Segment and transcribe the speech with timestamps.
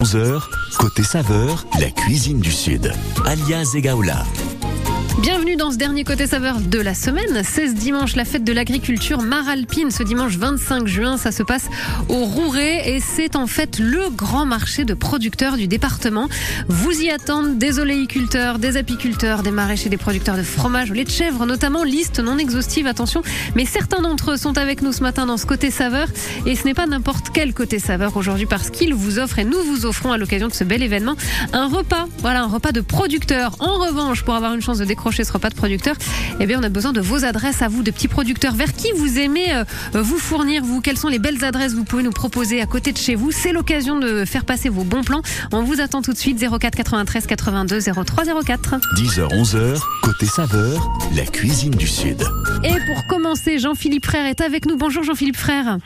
[0.00, 0.48] 11h,
[0.78, 2.92] côté saveur, la cuisine du Sud.
[3.26, 4.22] Alias Egaola.
[5.20, 7.42] Bienvenue dans ce dernier côté saveur de la semaine.
[7.42, 9.90] 16 dimanche, la fête de l'agriculture maralpine.
[9.90, 11.68] Ce dimanche 25 juin, ça se passe
[12.08, 16.28] au Rouret et c'est en fait le grand marché de producteurs du département.
[16.68, 21.10] Vous y attendent des oléiculteurs, des apiculteurs, des maraîchers, des producteurs de fromage, lait de
[21.10, 21.82] chèvre notamment.
[21.82, 23.22] Liste non exhaustive, attention.
[23.56, 26.06] Mais certains d'entre eux sont avec nous ce matin dans ce côté saveur
[26.46, 29.60] et ce n'est pas n'importe quel côté saveur aujourd'hui parce qu'ils vous offrent et nous
[29.64, 31.16] vous offrons à l'occasion de ce bel événement
[31.52, 32.06] un repas.
[32.20, 33.56] Voilà, un repas de producteurs.
[33.58, 35.96] En revanche, pour avoir une chance de décrocher chez ce repas de producteur,
[36.40, 38.54] eh bien, on a besoin de vos adresses à vous, de petits producteurs.
[38.54, 40.80] Vers qui vous aimez euh, vous fournir, vous?
[40.80, 43.30] Quelles sont les belles adresses que vous pouvez nous proposer à côté de chez vous?
[43.32, 45.22] C'est l'occasion de faire passer vos bons plans.
[45.52, 48.76] On vous attend tout de suite 04 93 82 03 04.
[48.96, 52.22] 10h, 11h, côté saveur, la cuisine du Sud.
[52.64, 54.76] Et pour commencer, Jean-Philippe Frère est avec nous.
[54.76, 55.78] Bonjour Jean-Philippe Frère.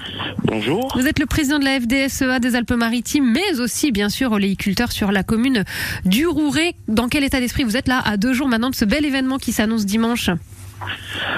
[0.45, 0.93] Bonjour.
[0.97, 5.13] Vous êtes le président de la FDSEA des Alpes-Maritimes, mais aussi bien sûr oléiculteur sur
[5.13, 5.65] la commune
[6.05, 6.75] du Rouret.
[6.89, 9.12] Dans quel état d'esprit vous êtes là à deux jours maintenant de ce bel événement
[9.39, 10.31] qui s'annonce dimanche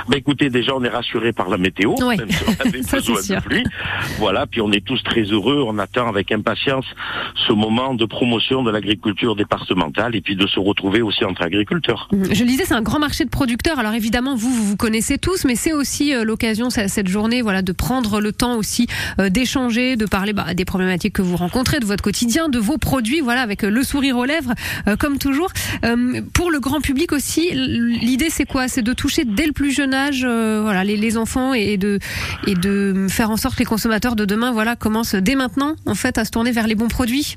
[0.09, 2.17] bah écoutez, déjà on est rassuré par la météo, Oui.
[2.17, 3.65] même si on avait Ça, besoin de pluie.
[4.19, 6.85] Voilà, puis on est tous très heureux, on attend avec impatience
[7.47, 12.09] ce moment de promotion de l'agriculture départementale et puis de se retrouver aussi entre agriculteurs.
[12.13, 13.79] Je le disais, c'est un grand marché de producteurs.
[13.79, 17.63] Alors évidemment, vous, vous vous connaissez tous, mais c'est aussi euh, l'occasion cette journée, voilà,
[17.63, 18.87] de prendre le temps aussi
[19.19, 22.79] euh, d'échanger, de parler bah, des problématiques que vous rencontrez, de votre quotidien, de vos
[22.79, 24.53] produits, voilà, avec euh, le sourire aux lèvres,
[24.99, 25.51] comme toujours.
[26.33, 28.69] Pour le grand public aussi, l'idée c'est quoi?
[28.69, 31.99] C'est de toucher dès le plus jeune âge, euh, voilà, les, les enfants et de
[32.47, 35.95] et de faire en sorte que les consommateurs de demain, voilà, commencent dès maintenant, en
[35.95, 37.37] fait, à se tourner vers les bons produits.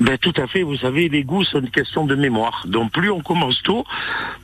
[0.00, 2.64] Ben tout à fait, vous savez, les goûts, c'est une question de mémoire.
[2.66, 3.84] Donc plus on commence tôt,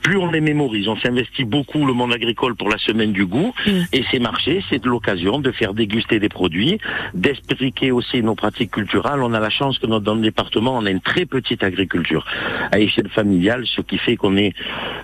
[0.03, 0.87] plus on les mémorise.
[0.87, 3.71] On s'investit beaucoup le monde agricole pour la semaine du goût Mm.
[3.93, 6.79] et ces marchés, c'est de l'occasion de faire déguster des produits,
[7.13, 9.21] d'expliquer aussi nos pratiques culturelles.
[9.21, 12.25] On a la chance que dans le département, on a une très petite agriculture
[12.71, 14.53] à échelle familiale, ce qui fait qu'on est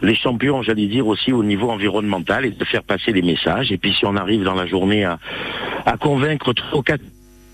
[0.02, 3.72] les champions, j'allais dire, aussi au niveau environnemental et de faire passer les messages.
[3.72, 5.20] Et puis si on arrive dans la journée à,
[5.86, 7.04] à convaincre trois ou quatre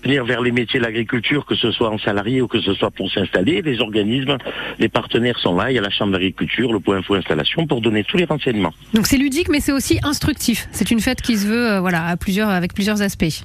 [0.02, 2.90] venir vers les métiers de l'agriculture, que ce soit en salarié ou que ce soit
[2.90, 3.62] pour s'installer.
[3.62, 4.38] Les organismes,
[4.78, 5.70] les partenaires sont là.
[5.70, 8.72] Il y a la Chambre d'agriculture, le point info installation pour donner tous les renseignements.
[8.94, 10.68] Donc c'est ludique, mais c'est aussi instructif.
[10.72, 13.44] C'est une fête qui se veut, euh, voilà, à plusieurs, avec plusieurs aspects.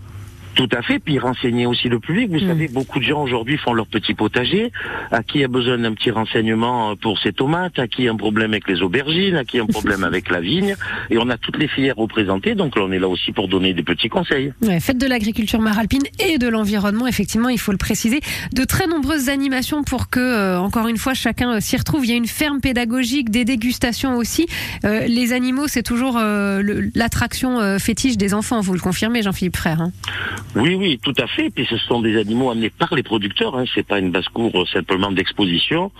[0.55, 0.99] Tout à fait.
[0.99, 2.29] Puis renseigner aussi le public.
[2.31, 2.47] Vous Mm.
[2.47, 4.71] savez, beaucoup de gens aujourd'hui font leur petit potager.
[5.11, 8.51] À qui a besoin d'un petit renseignement pour ses tomates, à qui a un problème
[8.51, 10.75] avec les aubergines, à qui a un problème avec la vigne?
[11.09, 12.55] Et on a toutes les filières représentées.
[12.55, 14.53] Donc là, on est là aussi pour donner des petits conseils.
[14.61, 18.21] Ouais, fête de l'agriculture maralpine et de l'environnement, effectivement, il faut le préciser.
[18.53, 22.05] De très nombreuses animations pour que, euh, encore une fois, chacun euh, s'y retrouve.
[22.05, 24.47] Il y a une ferme pédagogique, des dégustations aussi.
[24.85, 26.61] Euh, les animaux, c'est toujours euh,
[26.95, 29.81] l'attraction euh, fétiche des enfants, vous le confirmez, Jean-Philippe Frère.
[29.81, 29.91] hein.
[30.55, 31.49] Oui, oui, tout à fait.
[31.49, 33.57] Puis ce sont des animaux amenés par les producteurs.
[33.57, 33.65] Hein.
[33.73, 35.91] C'est pas une basse-cour euh, simplement d'exposition.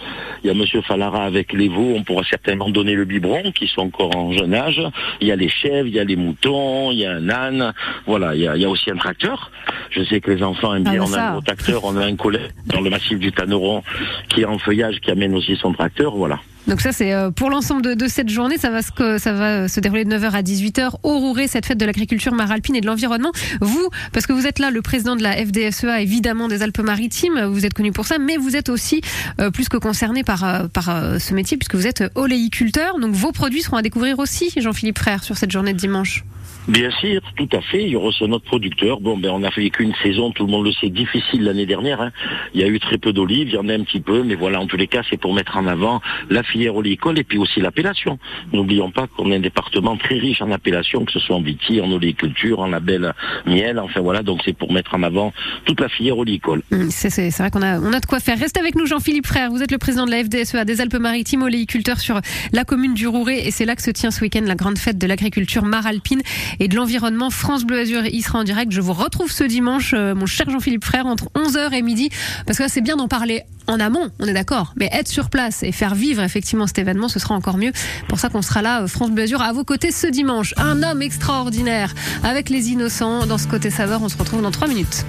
[0.43, 1.93] Il y a Monsieur Falara avec les veaux.
[1.95, 4.81] On pourra certainement donner le biberon, qui sont encore en jeune âge.
[5.19, 7.73] Il y a les chèvres, il y a les moutons, il y a un âne.
[8.05, 9.51] Voilà, il y a, il y a aussi un tracteur.
[9.91, 11.03] Je sais que les enfants aiment Ah, bien.
[11.03, 11.83] on a un gros tracteur.
[11.83, 13.83] On a un collègue dans le massif du Tanneron
[14.29, 16.15] qui est en feuillage, qui amène aussi son tracteur.
[16.15, 16.39] Voilà.
[16.67, 18.57] Donc ça, c'est euh, pour l'ensemble de, cette journée.
[18.57, 22.33] Ça va, se, se dérouler de 9h à 18h au Rouret, cette fête de l'agriculture
[22.33, 23.31] maralpine et de l'environnement.
[23.61, 27.65] Vous, parce que vous êtes là, le président de la FDSEA, évidemment, des Alpes-Maritimes, vous
[27.65, 29.01] êtes connu pour ça, mais vous êtes aussi
[29.39, 32.99] euh, plus que concerné par, euh, euh, ce métier, puisque vous êtes oléiculteur.
[32.99, 36.23] Donc vos produits seront à découvrir aussi, Jean-Philippe Frère, sur cette journée de dimanche.
[36.67, 37.83] Bien sûr, tout à fait.
[37.83, 38.99] Il y aura aussi notre producteur.
[38.99, 42.01] Bon, ben, on a vécu une saison, tout le monde le sait, difficile l'année dernière.
[42.01, 42.11] hein.
[42.53, 44.35] Il y a eu très peu d'olives, il y en a un petit peu, mais
[44.35, 47.37] voilà, en tous les cas, c'est pour mettre en avant la filière oléicole et puis
[47.37, 48.17] aussi l'appellation.
[48.53, 51.79] N'oublions pas qu'on est un département très riche en appellations, que ce soit en viti,
[51.81, 53.13] en oléiculture, en label
[53.45, 55.33] miel, enfin voilà, donc c'est pour mettre en avant
[55.65, 56.63] toute la filière oléicole.
[56.71, 58.39] Hum, C'est vrai qu'on a, on a de quoi faire.
[58.39, 59.51] Restez avec nous, Jean-Philippe Frère.
[59.51, 62.19] Vous êtes le président de la FDSEA des Alpes-Maritimes, oléiculteur sur
[62.53, 63.45] la commune du Rouret.
[63.47, 66.21] Et c'est là que se tient ce week-end la grande fête de l'agriculture maralpine
[66.59, 67.29] et de l'environnement.
[67.29, 68.71] France Bleu Azur y sera en direct.
[68.71, 72.09] Je vous retrouve ce dimanche, euh, mon cher Jean-Philippe Frère, entre 11h et midi.
[72.45, 74.73] Parce que c'est bien d'en parler en amont, on est d'accord.
[74.75, 77.71] Mais être sur place et faire vivre effectivement cet événement, ce sera encore mieux.
[78.07, 80.53] Pour ça qu'on sera là, euh, France Bleu Azur, à vos côtés ce dimanche.
[80.57, 81.93] Un homme extraordinaire
[82.23, 84.01] avec les innocents dans ce côté saveur.
[84.01, 85.05] On se retrouve dans 3 minutes.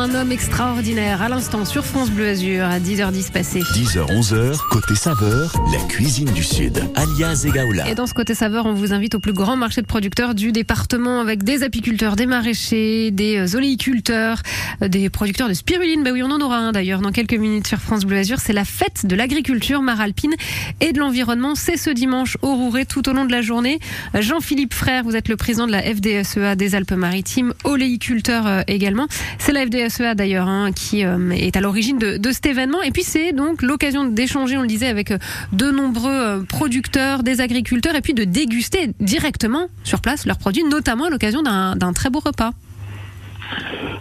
[0.00, 1.20] Un homme extraordinaire.
[1.20, 3.60] À l'instant sur France Bleu Azur à 10h10 passé.
[3.60, 6.82] 10h-11h, côté saveur, la cuisine du Sud.
[6.94, 7.86] Alias Egaola.
[7.86, 10.52] Et dans ce côté saveur, on vous invite au plus grand marché de producteurs du
[10.52, 14.40] département avec des apiculteurs, des maraîchers, des euh, oléiculteurs,
[14.82, 16.02] euh, des producteurs de spiruline.
[16.02, 18.38] Bah oui, on en aura un d'ailleurs dans quelques minutes sur France Bleu Azur.
[18.40, 20.34] C'est la fête de l'agriculture maralpine
[20.80, 21.54] et de l'environnement.
[21.54, 23.78] C'est ce dimanche au Rouret tout au long de la journée.
[24.14, 29.06] Euh, Jean-Philippe Frère, vous êtes le président de la FDSEA des Alpes-Maritimes, oléiculteur également.
[29.38, 32.82] C'est la FDSEA d'ailleurs hein, qui euh, est à l'origine de, cet événement.
[32.82, 35.18] Et puis c'est donc l'occasion d'échanger, on le disait, avec euh,
[35.52, 40.64] de nombreux euh, producteurs, des agriculteurs, et puis de déguster directement sur place leurs produits,
[40.64, 42.52] notamment à l'occasion d'un très beau repas.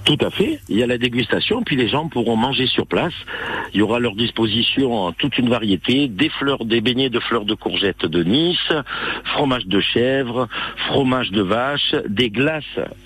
[0.06, 0.60] Tout à fait.
[0.70, 3.14] Il y a la dégustation, puis les gens pourront manger sur place.
[3.74, 7.46] Il y aura à leur disposition toute une variété, des fleurs, des beignets de fleurs
[7.46, 8.74] de courgettes de Nice,
[9.26, 10.48] fromage de chèvre,
[10.88, 12.64] fromage de vache, des glaces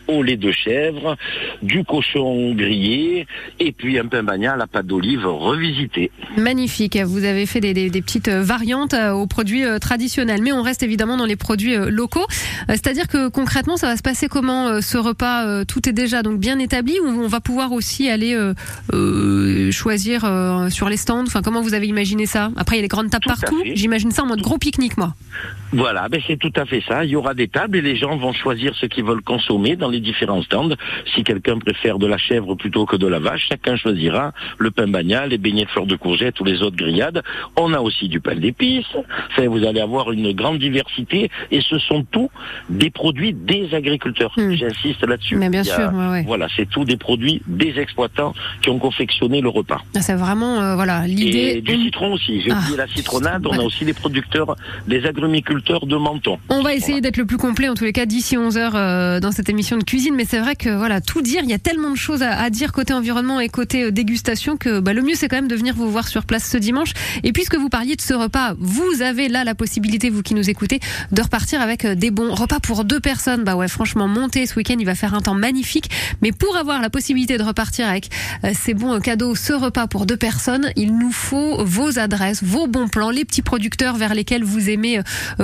[0.07, 1.15] au lait de chèvre,
[1.61, 3.27] du cochon grillé,
[3.59, 6.11] et puis un pain bagnat à la pâte d'olive revisité.
[6.37, 6.97] Magnifique.
[6.97, 11.17] Vous avez fait des, petites variantes euh, aux produits euh, traditionnels, mais on reste évidemment
[11.17, 12.25] dans les produits euh, locaux.
[12.67, 16.59] C'est-à-dire que concrètement, ça va se passer comment ce repas Tout est déjà donc bien
[16.59, 18.53] établi ou on va pouvoir aussi aller euh,
[18.93, 21.25] euh, choisir euh, sur les stands?
[21.25, 22.51] Enfin, comment vous avez imaginé ça?
[22.55, 23.61] Après, il y a les grandes tables Tout partout.
[23.73, 25.15] J'imagine ça en mode gros pique-nique, moi.
[25.73, 27.03] Voilà, ben c'est tout à fait ça.
[27.03, 29.89] Il y aura des tables et les gens vont choisir ce qu'ils veulent consommer dans
[29.89, 30.69] les différents stands.
[31.15, 34.87] Si quelqu'un préfère de la chèvre plutôt que de la vache, chacun choisira le pain
[34.87, 37.23] bagnat, les beignets de fleurs de courgette ou les autres grillades.
[37.57, 38.85] On a aussi du pain d'épices.
[39.31, 42.29] Enfin, vous allez avoir une grande diversité et ce sont tous
[42.69, 44.31] des produits des agriculteurs.
[44.37, 44.53] Hmm.
[44.53, 45.37] J'insiste là-dessus.
[45.37, 46.23] Mais bien a- sûr, ouais, ouais.
[46.27, 49.81] Voilà, c'est tous des produits des exploitants qui ont confectionné le repas.
[49.95, 51.61] Ah, C'est vraiment euh, voilà Et l'idée.
[51.61, 52.41] du citron aussi.
[52.41, 52.59] J'ai Ah.
[52.59, 53.47] oublié la citronnade.
[53.47, 54.55] On a aussi les producteurs,
[54.87, 56.37] les agrumiculteurs de Menton.
[56.49, 59.49] On va essayer d'être le plus complet en tous les cas d'ici 11h dans cette
[59.49, 61.95] émission de cuisine, mais c'est vrai que voilà tout dire, il y a tellement de
[61.95, 65.27] choses à, à dire côté environnement et côté euh, dégustation que bah, le mieux c'est
[65.27, 66.93] quand même de venir vous voir sur place ce dimanche.
[67.23, 70.49] Et puisque vous parliez de ce repas, vous avez là la possibilité, vous qui nous
[70.49, 70.79] écoutez,
[71.11, 73.43] de repartir avec euh, des bons repas pour deux personnes.
[73.43, 75.89] Bah ouais, franchement, monter ce week-end, il va faire un temps magnifique.
[76.21, 78.09] Mais pour avoir la possibilité de repartir avec
[78.43, 82.43] euh, ces bons euh, cadeaux, ce repas pour deux personnes, il nous faut vos adresses,
[82.43, 85.03] vos bons plans, les petits producteurs vers lesquels vous aimez euh,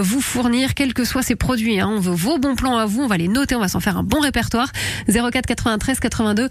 [0.10, 1.80] vous fournir, quels que soient ces produits.
[1.80, 1.88] hein.
[1.88, 3.96] On veut vos bons plans à vous, on va les noter, on va s'en faire
[3.98, 4.72] un bon répertoire.
[5.08, 6.50] 04 93 82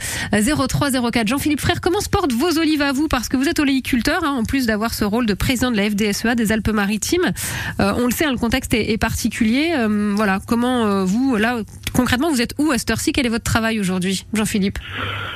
[0.68, 1.26] 03 04.
[1.26, 3.08] Jean-Philippe Frère, comment se portent vos olives à vous?
[3.08, 5.90] Parce que vous êtes oléiculteur, hein, en plus d'avoir ce rôle de président de la
[5.90, 7.32] FDSEA des Alpes-Maritimes.
[7.80, 9.72] Euh, on le sait, hein, le contexte est, est particulier.
[9.76, 11.58] Euh, voilà, comment euh, vous, là,
[11.94, 13.12] concrètement, vous êtes où à cette heure-ci?
[13.12, 14.78] Quel est votre travail aujourd'hui, Jean-Philippe?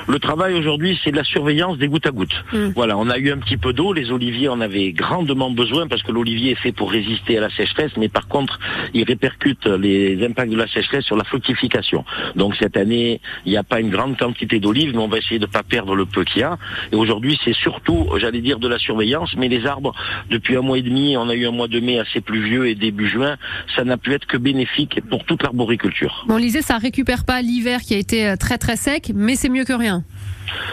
[0.07, 2.43] Le travail aujourd'hui, c'est de la surveillance des gouttes à gouttes.
[2.53, 2.69] Mm.
[2.75, 3.91] Voilà, on a eu un petit peu d'eau.
[3.91, 7.49] Les oliviers en avaient grandement besoin parce que l'olivier est fait pour résister à la
[7.49, 8.59] sécheresse, mais par contre,
[8.93, 12.05] il répercute les impacts de la sécheresse sur la fructification.
[12.35, 15.39] Donc cette année, il n'y a pas une grande quantité d'olives, mais on va essayer
[15.39, 16.57] de ne pas perdre le peu qu'il y a.
[16.91, 19.93] Et aujourd'hui, c'est surtout, j'allais dire, de la surveillance, mais les arbres,
[20.29, 22.75] depuis un mois et demi, on a eu un mois de mai assez pluvieux et
[22.75, 23.37] début juin,
[23.75, 26.25] ça n'a pu être que bénéfique pour toute l'arboriculture.
[26.27, 29.35] Bon, on lisait, ça récupère pas l'hiver qui a été euh, très très sec, mais
[29.35, 30.03] c'est mieux que rien.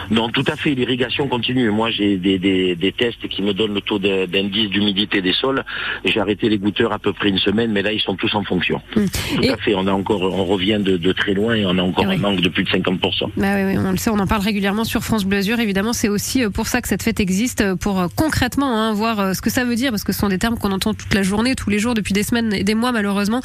[0.09, 1.69] Non, tout à fait, l'irrigation continue.
[1.71, 5.63] Moi, j'ai des, des, des tests qui me donnent le taux d'indice d'humidité des sols.
[6.05, 8.43] J'ai arrêté les goûteurs à peu près une semaine, mais là, ils sont tous en
[8.43, 8.81] fonction.
[8.95, 9.05] Mm.
[9.35, 11.77] Tout Et- à fait, on a encore, on revient de, de très loin et on
[11.77, 13.29] a encore Ah un manque de plus de 50%.
[13.37, 15.59] Bah oui, oui, on le sait, on en parle régulièrement sur France Bleu Azur.
[15.59, 18.93] Évidemment, c'est aussi euh, pour ça que cette fête existe, euh, pour euh, concrètement hein,
[18.93, 21.13] voir ce que ça veut dire, parce que ce sont des termes qu'on entend toute
[21.13, 23.41] la journée, tous les jours, depuis des semaines et des mois, malheureusement,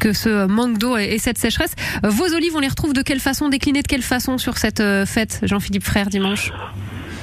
[0.00, 1.74] que ce manque d'eau et, et cette sécheresse.
[2.02, 5.40] Vos olives, on les retrouve de quelle façon, déclinées de quelle façon sur cette fête,
[5.54, 6.50] Jean-Philippe Frère, dimanche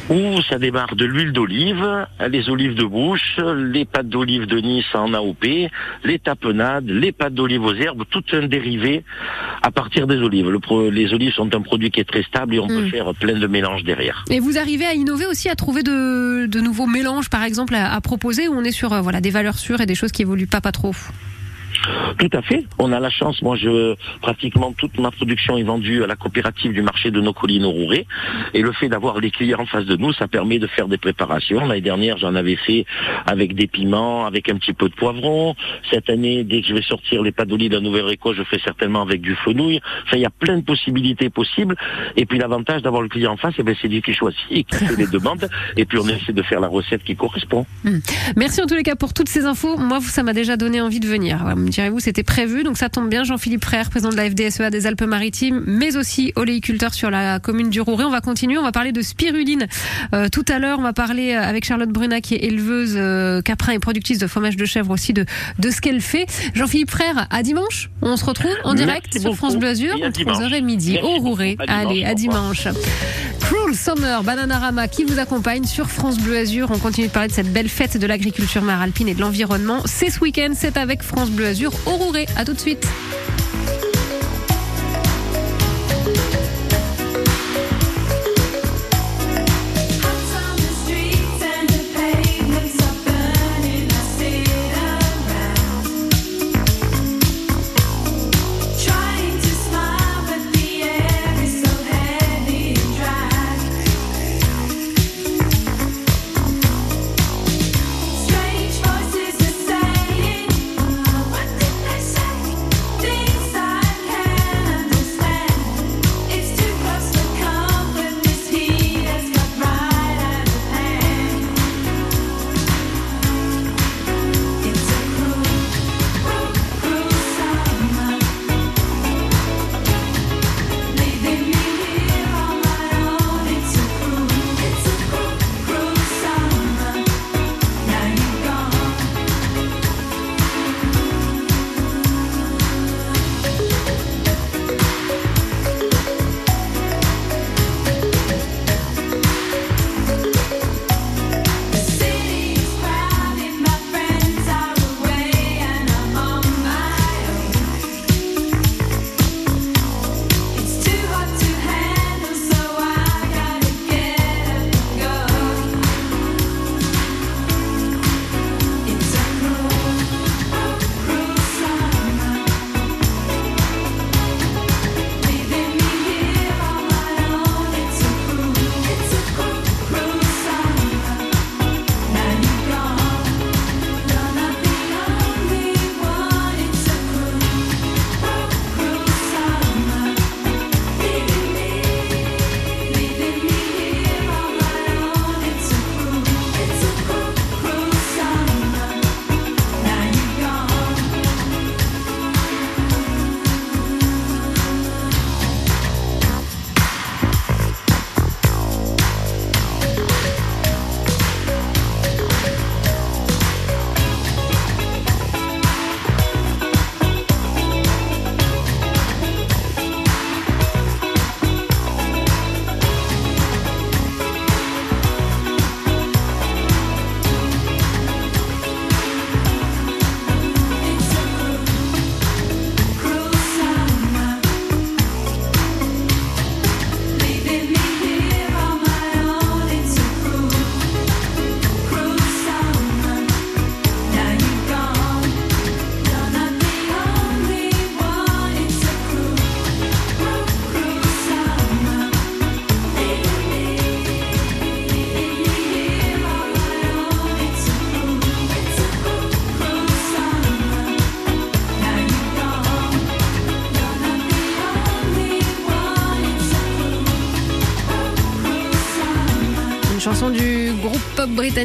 [0.10, 1.86] Ouh, ça démarre de l'huile d'olive,
[2.30, 3.38] les olives de bouche,
[3.74, 5.46] les pâtes d'olive de Nice en AOP,
[6.04, 9.04] les tapenades, les pâtes d'olive aux herbes, tout un dérivé
[9.62, 10.50] à partir des olives.
[10.50, 12.90] Le les olives sont un produit qui est très stable et on peut Mm.
[12.90, 14.26] faire plein de mélanges derrière.
[14.30, 17.94] Et vous arrivez à innover aussi, à trouver de, de nouveaux mélanges, par exemple, à,
[17.94, 20.24] à proposer, où on est sur euh, voilà, des valeurs sûres et des choses qui
[20.24, 20.94] évoluent pas, pas trop?
[22.18, 22.66] Tout à fait.
[22.80, 23.42] On a la chance.
[23.42, 27.34] Moi, je pratiquement toute ma production est vendue à la coopérative du marché de nos
[27.34, 28.06] collines au Rouret.
[28.54, 30.98] Et le fait d'avoir les clients en face de nous, ça permet de faire des
[30.98, 31.66] préparations.
[31.66, 32.86] L'année dernière, j'en avais fait
[33.26, 35.56] avec des piments, avec un petit peu de poivron.
[35.92, 39.02] Cette année, dès que je vais sortir les d'olive d'un nouvel récolte, je fais certainement
[39.02, 39.82] avec du fenouil.
[40.06, 41.76] Enfin, il y a plein de possibilités possibles.
[42.18, 44.64] Et puis l'avantage d'avoir le client en face, eh ben, c'est lui qui choisit, et
[44.64, 45.50] qui fait les demandes.
[45.78, 47.66] Et puis on essaie de faire la recette qui correspond.
[48.36, 49.78] Merci en tous les cas pour toutes ces infos.
[49.78, 51.40] Moi, ça m'a déjà donné envie de venir.
[51.72, 53.24] Direz-vous, c'était prévu, donc ça tombe bien.
[53.24, 57.80] Jean-Philippe Frère, président de la FDSEA des Alpes-Maritimes, mais aussi oléiculteur sur la commune du
[57.80, 58.04] Rouret.
[58.04, 59.68] On va continuer, on va parler de spiruline.
[60.14, 63.72] Euh, tout à l'heure, on va parler avec Charlotte Bruna, qui est éleveuse euh, caprin
[63.72, 65.26] et productrice de fromage de chèvre aussi, de,
[65.60, 66.26] de ce qu'elle fait.
[66.54, 67.90] Jean-Philippe Frère, à dimanche.
[68.02, 69.36] On se retrouve en Merci direct sur beaucoup.
[69.38, 70.38] France Bleu Azur entre dimanche.
[70.38, 71.20] 11h et midi Merci au.
[71.22, 71.56] Rouret.
[71.60, 71.88] À dimanche.
[71.88, 73.61] Allez, à revoir.
[73.72, 76.70] Cruel Summer, Bananarama qui vous accompagne sur France Bleu Azur.
[76.72, 79.82] On continue de parler de cette belle fête de l'agriculture maralpine et de l'environnement.
[79.86, 82.26] C'est ce week-end, c'est avec France Bleu Azur au Rouret.
[82.36, 82.86] À tout de suite.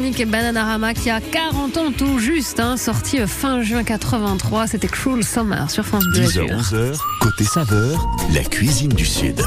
[0.07, 4.67] Britannique Bananarama qui a 40 ans tout juste, hein, sorti fin juin 83.
[4.67, 6.45] C'était Cruel Summer sur France Bleu 10h, Azur.
[6.45, 9.41] 11h, côté saveur, la cuisine du Sud.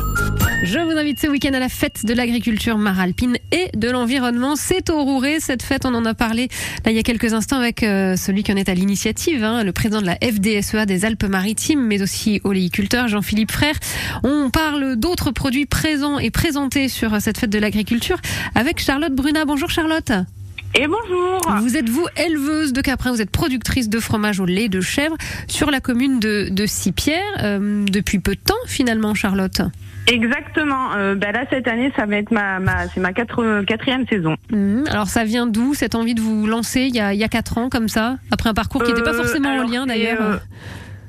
[0.64, 4.56] Je vous invite ce week-end à la fête de l'agriculture maralpine et de l'environnement.
[4.56, 5.40] C'est au Rouret.
[5.40, 6.48] Cette fête, on en a parlé
[6.84, 9.64] là, il y a quelques instants avec euh, celui qui en est à l'initiative, hein,
[9.64, 13.76] le président de la FDSEA des Alpes-Maritimes, mais aussi oléiculteur Jean-Philippe Frère.
[14.24, 18.18] On parle d'autres produits présents et présentés sur cette fête de l'agriculture
[18.54, 19.46] avec Charlotte Bruna.
[19.46, 20.12] Bonjour Charlotte.
[20.74, 24.68] Et bonjour Vous êtes vous éleveuse de caprins, vous êtes productrice de fromage au lait
[24.68, 25.16] de chèvre
[25.48, 29.62] sur la commune de, de Sipierre euh, depuis peu de temps finalement Charlotte?
[30.06, 30.92] Exactement.
[30.94, 34.36] Euh, bah là cette année ça va être ma, ma c'est ma quatre, quatrième saison.
[34.52, 34.84] Mhm.
[34.90, 37.28] Alors ça vient d'où cette envie de vous lancer il y a, il y a
[37.28, 40.18] quatre ans comme ça après un parcours qui n'était pas Euh, forcément en lien d'ailleurs?
[40.22, 40.36] euh,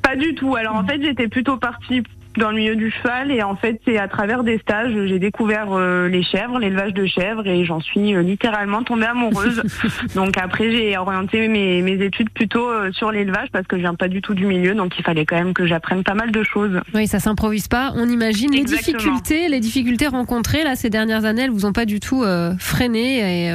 [0.01, 0.55] Pas du tout.
[0.55, 2.01] Alors en fait j'étais plutôt partie
[2.37, 5.67] dans le milieu du cheval et en fait c'est à travers des stages j'ai découvert
[5.71, 9.61] euh, les chèvres, l'élevage de chèvres et j'en suis euh, littéralement tombée amoureuse.
[10.15, 13.95] donc après j'ai orienté mes, mes études plutôt euh, sur l'élevage parce que je viens
[13.95, 16.43] pas du tout du milieu donc il fallait quand même que j'apprenne pas mal de
[16.43, 16.79] choses.
[16.93, 17.91] Oui, ça s'improvise pas.
[17.95, 21.85] On imagine les difficultés, les difficultés rencontrées là ces dernières années, elles vous ont pas
[21.85, 22.23] du tout
[22.59, 23.53] freiné et,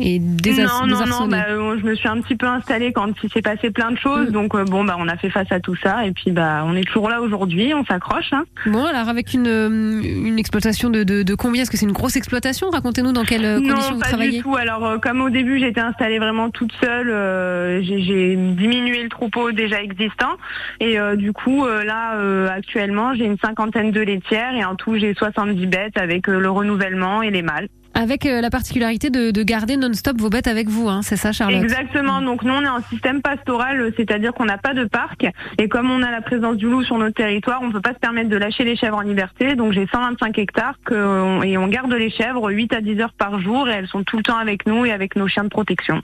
[0.00, 3.42] et non, non, non, bah, je me suis un petit peu installée quand il s'est
[3.42, 4.28] passé plein de choses.
[4.28, 4.32] Mm.
[4.32, 6.84] Donc bon, bah, on a fait face à tout ça et puis bah, on est
[6.84, 8.17] toujours là aujourd'hui, on s'accroche.
[8.32, 8.44] Hein.
[8.66, 9.68] Bon, alors avec une, euh,
[10.02, 11.62] une exploitation de, de, de combien?
[11.62, 12.70] Est-ce que c'est une grosse exploitation?
[12.70, 14.38] Racontez-nous dans quelles euh, conditions non, vous pas travaillez.
[14.38, 14.56] du tout.
[14.56, 19.08] Alors euh, comme au début j'étais installée vraiment toute seule, euh, j'ai- j'ai diminué le
[19.08, 20.36] troupeau déjà existant
[20.80, 24.74] et euh, du coup euh, là euh, actuellement j'ai une cinquantaine de laitières et en
[24.74, 27.68] tout j'ai 70 bêtes avec le renouvellement et les mâles.
[27.98, 31.32] Avec euh, la particularité de, de garder non-stop vos bêtes avec vous, hein, c'est ça
[31.32, 31.60] Charlotte?
[31.60, 32.22] Exactement.
[32.22, 35.26] Donc nous on est en système pastoral, euh, c'est-à-dire qu'on n'a pas de parc
[35.58, 37.98] et comme on a la présence du loup sur notre territoire, on peut pas se
[37.98, 39.56] permettre de lâcher les chèvres en liberté.
[39.56, 43.40] Donc j'ai 125 hectares que, et on garde les chèvres 8 à 10 heures par
[43.40, 46.00] jour et elles sont tout le temps avec nous et avec nos chiens de protection.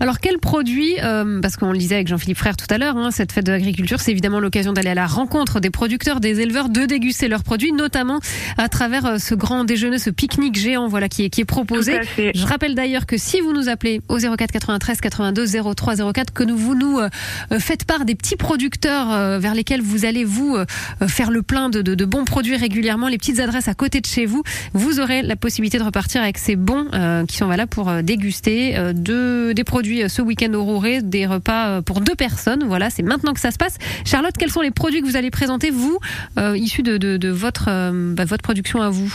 [0.00, 3.10] Alors quel produit, euh, parce qu'on le disait avec Jean-Philippe Frère tout à l'heure, hein,
[3.10, 6.68] cette fête de l'agriculture, c'est évidemment l'occasion d'aller à la rencontre des producteurs, des éleveurs,
[6.68, 8.20] de déguster leurs produits, notamment
[8.58, 11.92] à travers ce grand déjeuner, ce pique-nique géant, voilà, qui est, qui est proposé.
[12.34, 15.46] Je rappelle d'ailleurs que si vous nous appelez au 04 93 82
[15.76, 17.08] 03 04, que nous, vous nous euh,
[17.52, 20.56] euh, faites part des petits producteurs euh, vers lesquels vous allez vous
[21.06, 24.06] faire le plein de, de- de bons produits régulièrement, les petites adresses à côté de
[24.06, 24.42] chez vous,
[24.74, 28.76] vous aurez la possibilité de repartir avec ces bons euh, qui sont valables pour déguster
[28.76, 32.64] euh, de, des produits ce week-end au Rouret, des repas pour deux personnes.
[32.66, 33.76] Voilà, c'est maintenant que ça se passe.
[34.04, 36.00] Charlotte, quels sont les produits que vous allez présenter, vous,
[36.36, 37.66] euh, issus de, de, de votre,
[38.14, 39.14] bah, votre production à vous?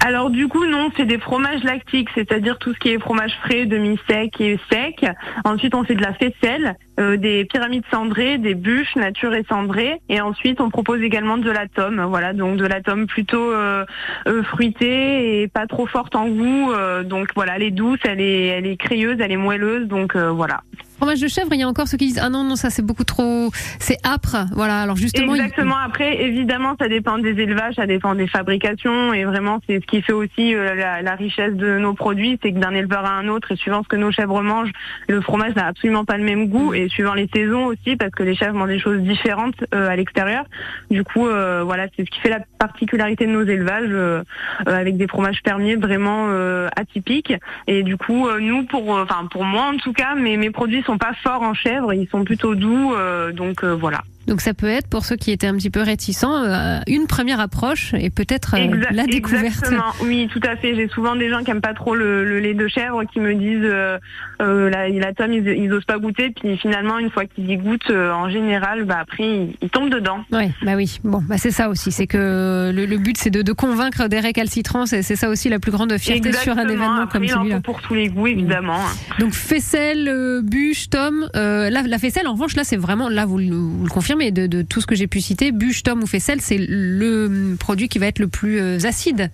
[0.00, 3.64] Alors du coup non, c'est des fromages lactiques, c'est-à-dire tout ce qui est fromage frais,
[3.66, 5.06] demi-sec et sec.
[5.44, 10.00] Ensuite on fait de la faisselle, euh, des pyramides cendrées, des bûches nature et cendrées.
[10.08, 13.84] Et ensuite on propose également de la tome, voilà donc de la tome plutôt euh,
[14.26, 16.72] euh, fruitée et pas trop forte en goût.
[16.72, 20.16] euh, donc voilà, elle est douce, elle est, elle est crayeuse, elle est moelleuse, donc
[20.16, 20.60] voilà.
[21.04, 22.80] Fromage de chèvre, il y a encore ceux qui disent ah non non ça c'est
[22.80, 24.46] beaucoup trop c'est âpre.
[24.54, 25.76] Voilà alors justement Exactement.
[25.76, 30.00] Après, évidemment, ça dépend des élevages, ça dépend des fabrications, et vraiment, c'est ce qui
[30.00, 33.52] fait aussi euh, la, richesse de nos produits, c'est que d'un éleveur à un autre,
[33.52, 34.72] et suivant ce que nos chèvres mangent,
[35.08, 38.22] le fromage n'a absolument pas le même goût, et suivant les saisons aussi, parce que
[38.22, 40.46] les chèvres mangent des choses différentes euh, à l'extérieur.
[40.90, 44.24] Du coup, euh, voilà, c'est ce qui fait la particularité de nos élevages,
[44.66, 46.28] avec des fromages fermiers vraiment
[46.76, 47.34] atypiques.
[47.66, 51.14] Et du coup, nous, pour, enfin pour moi en tout cas, mes produits sont pas
[51.22, 54.02] forts en chèvre, ils sont plutôt doux, euh, donc euh, voilà.
[54.26, 57.40] Donc ça peut être pour ceux qui étaient un petit peu réticents euh, une première
[57.40, 59.44] approche et peut-être euh, la découverte.
[59.44, 60.74] Exactement, oui, tout à fait.
[60.74, 63.34] J'ai souvent des gens qui aiment pas trop le, le lait de chèvre qui me
[63.34, 63.98] disent euh,
[64.40, 66.30] euh, la, la tome, ils, ils osent pas goûter.
[66.30, 69.90] Puis finalement, une fois qu'ils y goûtent, euh, en général, bah après, ils, ils tombent
[69.90, 70.24] dedans.
[70.32, 70.98] Ouais, bah oui.
[71.04, 71.92] Bon, bah c'est ça aussi.
[71.92, 74.86] C'est que le, le but, c'est de, de convaincre des récalcitrants.
[74.86, 77.60] C'est ça aussi la plus grande fierté sur un événement Après, comme celui-là.
[77.60, 78.80] pour tous les goûts, évidemment.
[79.18, 81.28] Donc faisselle, bûche, tome.
[81.34, 84.62] La, la faisselle, en revanche, là, c'est vraiment, là, vous, vous le confirmez, de, de
[84.62, 88.06] tout ce que j'ai pu citer, bûche, tome ou faisselle, c'est le produit qui va
[88.06, 89.30] être le plus euh, acide.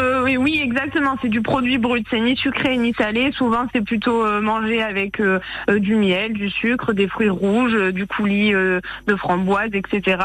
[0.00, 1.16] Euh, oui, oui, exactement.
[1.20, 2.06] C'est du produit brut.
[2.10, 3.32] C'est ni sucré ni salé.
[3.32, 8.06] Souvent, c'est plutôt euh, mangé avec euh, du miel, du sucre, des fruits rouges, du
[8.06, 10.22] coulis de framboise, etc.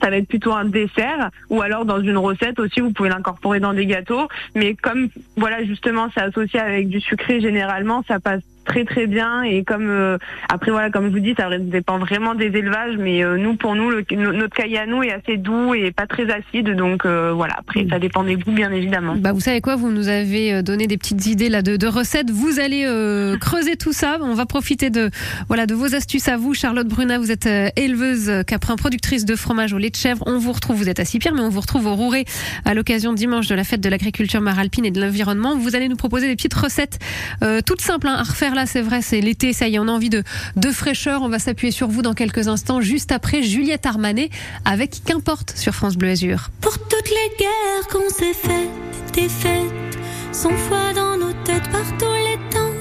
[0.00, 1.30] Ça va être plutôt un dessert.
[1.50, 4.28] Ou alors dans une recette aussi, vous pouvez l'incorporer dans des gâteaux.
[4.54, 9.42] Mais comme voilà, justement, c'est associé avec du sucré généralement, ça passe très très bien
[9.42, 13.24] et comme euh, après voilà comme je vous dis ça dépend vraiment des élevages mais
[13.24, 16.30] euh, nous pour nous le, notre cahier à nous est assez doux et pas très
[16.30, 19.14] acide donc euh, voilà après ça dépend des goûts bien évidemment.
[19.16, 21.86] Bah, vous savez quoi, vous nous avez euh, donné des petites idées là de, de
[21.86, 22.30] recettes.
[22.30, 24.18] Vous allez euh, creuser tout ça.
[24.20, 25.10] On va profiter de
[25.48, 26.54] voilà de vos astuces à vous.
[26.54, 30.22] Charlotte Bruna, vous êtes euh, éleveuse caprin, productrice de fromage au lait de chèvre.
[30.26, 32.24] On vous retrouve, vous êtes à Sipierre, mais on vous retrouve au Rouret
[32.64, 35.56] à l'occasion dimanche de la fête de l'agriculture maralpine et de l'environnement.
[35.56, 36.98] Vous allez nous proposer des petites recettes
[37.42, 38.66] euh, toutes simples hein, à refaire là.
[38.66, 40.24] C'est vrai, c'est l'été, ça y est, on a envie de
[40.56, 41.22] de fraîcheur.
[41.22, 44.30] On va s'appuyer sur vous dans quelques instants, juste après Juliette Armanet
[44.64, 46.50] avec Qu'importe sur France Bleu Azur.
[46.60, 49.98] Pour toutes les guerres qu'on s'est faites, des fêtes,
[50.32, 52.74] sans foi dans nos têtes par tous les temps,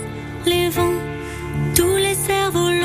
[0.45, 0.99] les vents,
[1.75, 2.84] tous les cerfs-volants,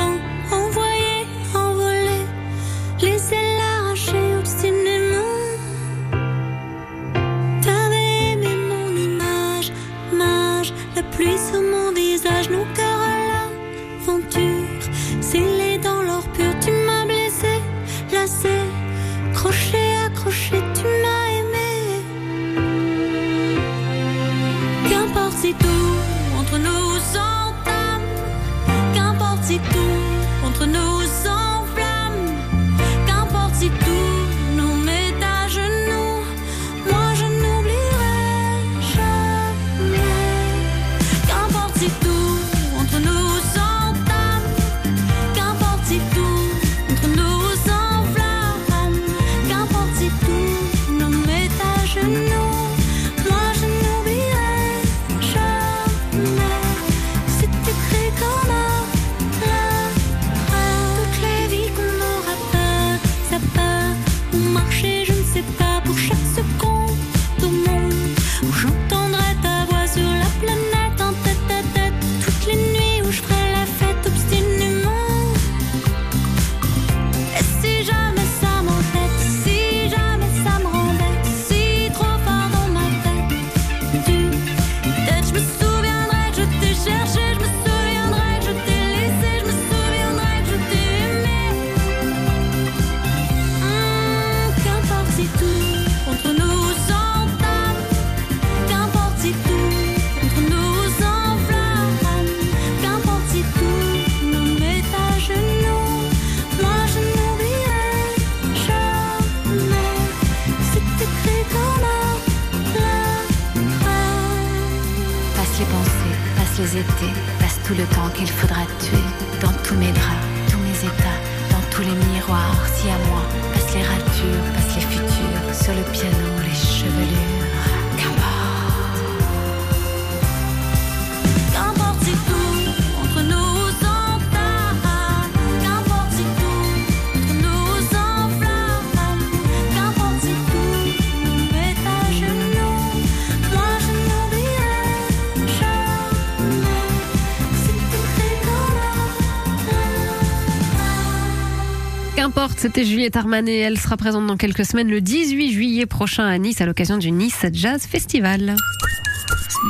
[152.61, 153.57] c'était Juliette Armanet.
[153.57, 157.09] Elle sera présente dans quelques semaines, le 18 juillet prochain à Nice, à l'occasion du
[157.09, 158.55] Nice Jazz Festival.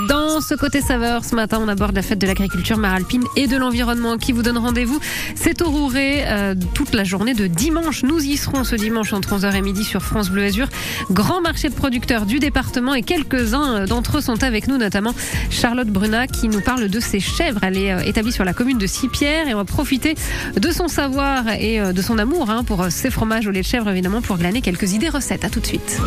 [0.08, 3.58] Dans ce côté saveur, ce matin, on aborde la fête de l'agriculture maralpine et de
[3.58, 5.00] l'environnement qui vous donne rendez-vous.
[5.36, 8.04] C'est au Rouret euh, toute la journée de dimanche.
[8.04, 10.68] Nous y serons ce dimanche entre 11h et midi sur France Bleu Azur.
[11.12, 15.14] Grand marché de producteurs du département et quelques-uns d'entre eux sont avec nous, notamment
[15.50, 17.60] Charlotte Bruna qui nous parle de ses chèvres.
[17.64, 20.16] Elle est euh, établie sur la commune de Sipierre et on va profiter
[20.60, 23.62] de son savoir et euh, de son amour hein, pour euh, ses fromages au lait
[23.62, 25.46] de chèvre, évidemment, pour glaner quelques idées recettes.
[25.46, 26.00] À tout de suite.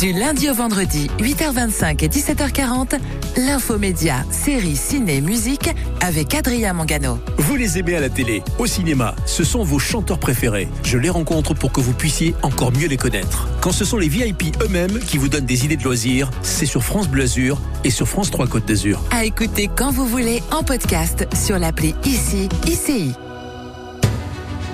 [0.00, 2.98] Du lundi au vendredi, 8h25 et 17h40,
[3.36, 7.18] l'infomédia, séries, ciné, musique avec Adrien Mangano.
[7.38, 10.68] Vous les aimez à la télé, au cinéma, ce sont vos chanteurs préférés.
[10.82, 13.48] Je les rencontre pour que vous puissiez encore mieux les connaître.
[13.60, 16.82] Quand ce sont les VIP eux-mêmes qui vous donnent des idées de loisirs, c'est sur
[16.82, 19.00] France Bleu Azur et sur France 3 Côte d'Azur.
[19.12, 23.12] À écouter quand vous voulez en podcast sur l'appli ICI ICI.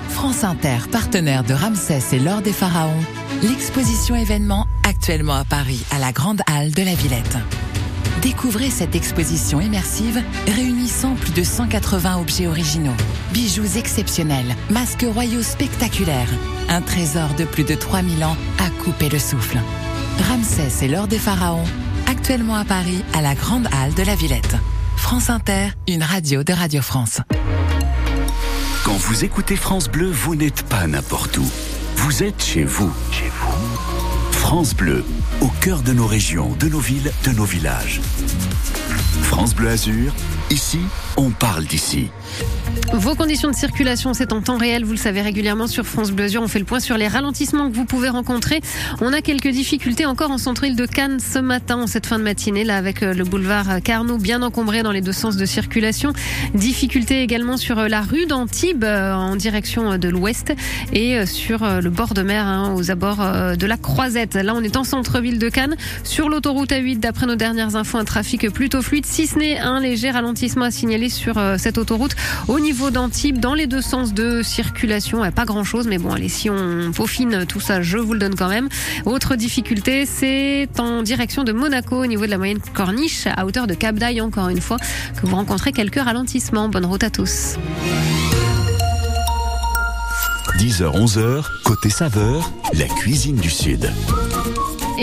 [0.09, 2.91] France Inter, partenaire de Ramsès et l'Or des Pharaons,
[3.43, 4.67] l'exposition événement
[5.01, 7.35] actuellement à Paris à la Grande Halle de la Villette.
[8.21, 12.93] Découvrez cette exposition immersive réunissant plus de 180 objets originaux,
[13.33, 16.29] bijoux exceptionnels, masques royaux spectaculaires,
[16.69, 19.57] un trésor de plus de 3000 ans à couper le souffle.
[20.29, 21.65] Ramsès et l'Or des Pharaons,
[22.05, 24.55] actuellement à Paris à la Grande Halle de la Villette.
[24.97, 27.21] France Inter, une radio de Radio France.
[28.85, 31.51] Quand vous écoutez France Bleu, vous n'êtes pas n'importe où.
[31.95, 32.93] Vous êtes chez vous.
[33.11, 33.70] Chez vous.
[34.51, 35.05] France Bleu,
[35.39, 38.01] au cœur de nos régions, de nos villes, de nos villages.
[39.23, 40.13] France Bleu Azur,
[40.51, 40.79] Ici,
[41.15, 42.09] on parle d'ici.
[42.93, 46.27] Vos conditions de circulation, c'est en temps réel, vous le savez régulièrement sur France Bleu.
[46.37, 48.59] On fait le point sur les ralentissements que vous pouvez rencontrer.
[48.99, 52.65] On a quelques difficultés encore en centre-ville de Cannes ce matin, cette fin de matinée,
[52.65, 56.11] là, avec euh, le boulevard Carnot bien encombré dans les deux sens de circulation.
[56.53, 60.53] Difficultés également sur euh, la rue d'Antibes, euh, en direction de l'ouest,
[60.91, 64.35] et sur le bord de mer, hein, aux abords de la Croisette.
[64.35, 65.75] Là, on est en centre-ville de Cannes.
[66.03, 69.79] Sur l'autoroute A8, d'après nos dernières infos, un trafic plutôt fluide, si ce n'est un
[69.79, 72.15] léger ralentissement à signaler sur cette autoroute
[72.47, 76.29] au niveau d'Antibes, dans les deux sens de circulation, pas grand chose, mais bon, allez,
[76.29, 78.67] si on peaufine tout ça, je vous le donne quand même.
[79.05, 83.67] Autre difficulté, c'est en direction de Monaco, au niveau de la moyenne corniche, à hauteur
[83.67, 86.69] de Cap d'Aille, encore une fois, que vous rencontrez quelques ralentissements.
[86.69, 87.55] Bonne route à tous.
[90.57, 93.91] 10h, 11h, côté saveur, la cuisine du Sud.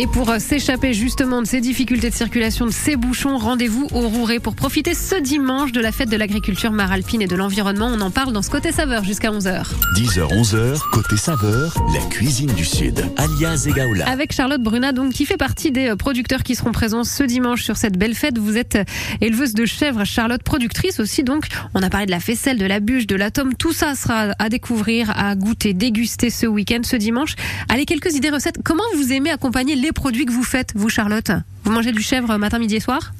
[0.00, 4.06] Et pour euh, s'échapper justement de ces difficultés de circulation, de ces bouchons, rendez-vous au
[4.06, 7.90] Rouret pour profiter ce dimanche de la fête de l'agriculture maralpine et de l'environnement.
[7.92, 9.64] On en parle dans ce côté saveur jusqu'à 11h.
[9.96, 14.08] 10h, 11h, côté saveur, la cuisine du Sud, alias Egaola.
[14.08, 17.64] Avec Charlotte Bruna, donc, qui fait partie des euh, producteurs qui seront présents ce dimanche
[17.64, 18.38] sur cette belle fête.
[18.38, 18.84] Vous êtes euh,
[19.20, 21.24] éleveuse de chèvres, Charlotte, productrice aussi.
[21.24, 23.54] Donc, on a parlé de la faisselle, de la bûche, de l'atome.
[23.56, 27.34] Tout ça sera à découvrir, à goûter, déguster ce week-end, ce dimanche.
[27.68, 28.60] Allez, quelques idées recettes.
[28.62, 31.30] Comment vous aimez accompagner les produits que vous faites, vous, Charlotte
[31.64, 33.12] Vous mangez du chèvre matin, midi et soir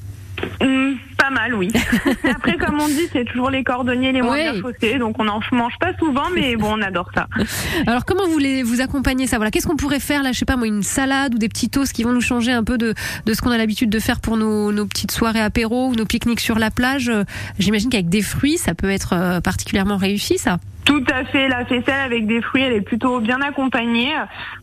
[0.61, 1.69] Hum, pas mal, oui.
[2.23, 4.43] Après, comme on dit, c'est toujours les cordonniers les moins Oui.
[4.43, 7.27] bien chaussés, donc on n'en mange pas souvent, mais bon, on adore ça.
[7.87, 9.35] Alors comment vous les vous accompagnez ça?
[9.35, 11.69] Voilà, qu'est-ce qu'on pourrait faire là Je sais pas moi, une salade ou des petits
[11.69, 12.93] toasts qui vont nous changer un peu de,
[13.25, 16.05] de ce qu'on a l'habitude de faire pour nos, nos petites soirées apéro ou nos
[16.05, 17.11] pique-niques sur la plage?
[17.59, 20.59] J'imagine qu'avec des fruits, ça peut être euh, particulièrement réussi, ça.
[20.89, 24.09] Tout à fait, la faisselle avec des fruits, elle est plutôt bien accompagnée.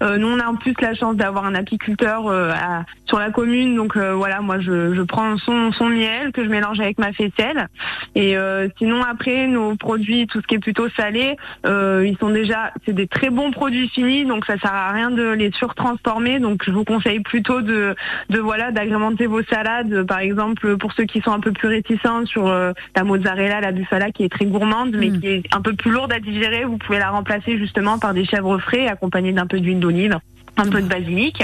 [0.02, 3.30] Euh, nous, on a en plus la chance d'avoir un apiculteur euh, à- sur la
[3.30, 6.98] commune, donc euh, voilà, moi je, je prends son, son miel que je mélange avec
[6.98, 7.68] ma faisselle.
[8.16, 12.30] Et euh, sinon après, nos produits, tout ce qui est plutôt salé, euh, ils sont
[12.30, 16.40] déjà, c'est des très bons produits finis, donc ça sert à rien de les surtransformer.
[16.40, 17.94] Donc je vous conseille plutôt de,
[18.30, 22.26] de voilà, d'agrémenter vos salades, par exemple pour ceux qui sont un peu plus réticents
[22.26, 25.20] sur euh, la mozzarella, la bufala qui est très gourmande, mais Mm.
[25.20, 26.64] qui est un peu plus lourde à digérer.
[26.64, 30.18] Vous pouvez la remplacer justement par des chèvres frais accompagnés d'un peu d'huile d'olive,
[30.56, 31.42] un peu de basilic.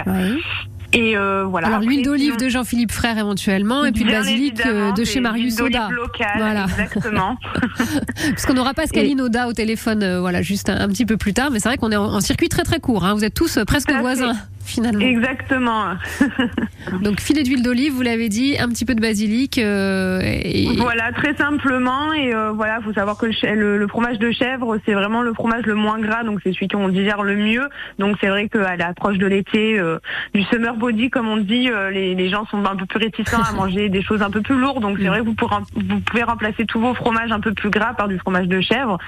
[0.95, 1.69] Et euh, voilà.
[1.69, 5.57] Alors l'huile d'olive de Jean-Philippe Frère éventuellement, et puis le basilic euh, de chez Marius
[5.57, 5.89] Soda.
[5.91, 6.65] locales, Voilà.
[6.65, 7.39] Exactement.
[8.31, 11.17] Parce qu'on n'aura pas Scaline Oda au téléphone, euh, voilà, juste un, un petit peu
[11.17, 11.51] plus tard.
[11.51, 13.07] Mais c'est vrai qu'on est en, en circuit très très court.
[13.07, 13.15] hein.
[13.15, 14.35] Vous êtes tous presque fait.
[14.73, 15.01] Finalement.
[15.01, 15.85] Exactement.
[17.03, 19.59] Donc filet d'huile d'olive, vous l'avez dit, un petit peu de basilic.
[19.59, 20.69] euh, et...
[20.77, 22.13] Voilà, très simplement.
[22.13, 25.33] Et euh, voilà, faut savoir que le, le- le fromage de chèvre, c'est vraiment le
[25.35, 27.69] fromage le moins gras, donc c'est celui qu'on digère le mieux.
[27.99, 29.99] Donc c'est vrai qu'à l'approche de l'été, euh,
[30.35, 33.43] du summer body, comme on dit, euh, les, les gens sont un peu plus réticents
[33.43, 34.83] à manger des choses un peu plus lourdes.
[34.83, 37.71] Donc c'est vrai que vous, pourrez- vous pouvez remplacer tous vos fromages un peu plus
[37.71, 38.99] gras par du fromage de chèvre,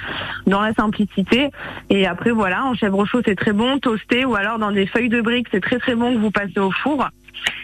[0.46, 1.50] dans la simplicité.
[1.90, 5.08] Et après voilà, en chèvre chaud, c'est très bon, toasté, ou alors dans des feuilles
[5.08, 7.08] de briques, c'est très très bon que vous passez au four.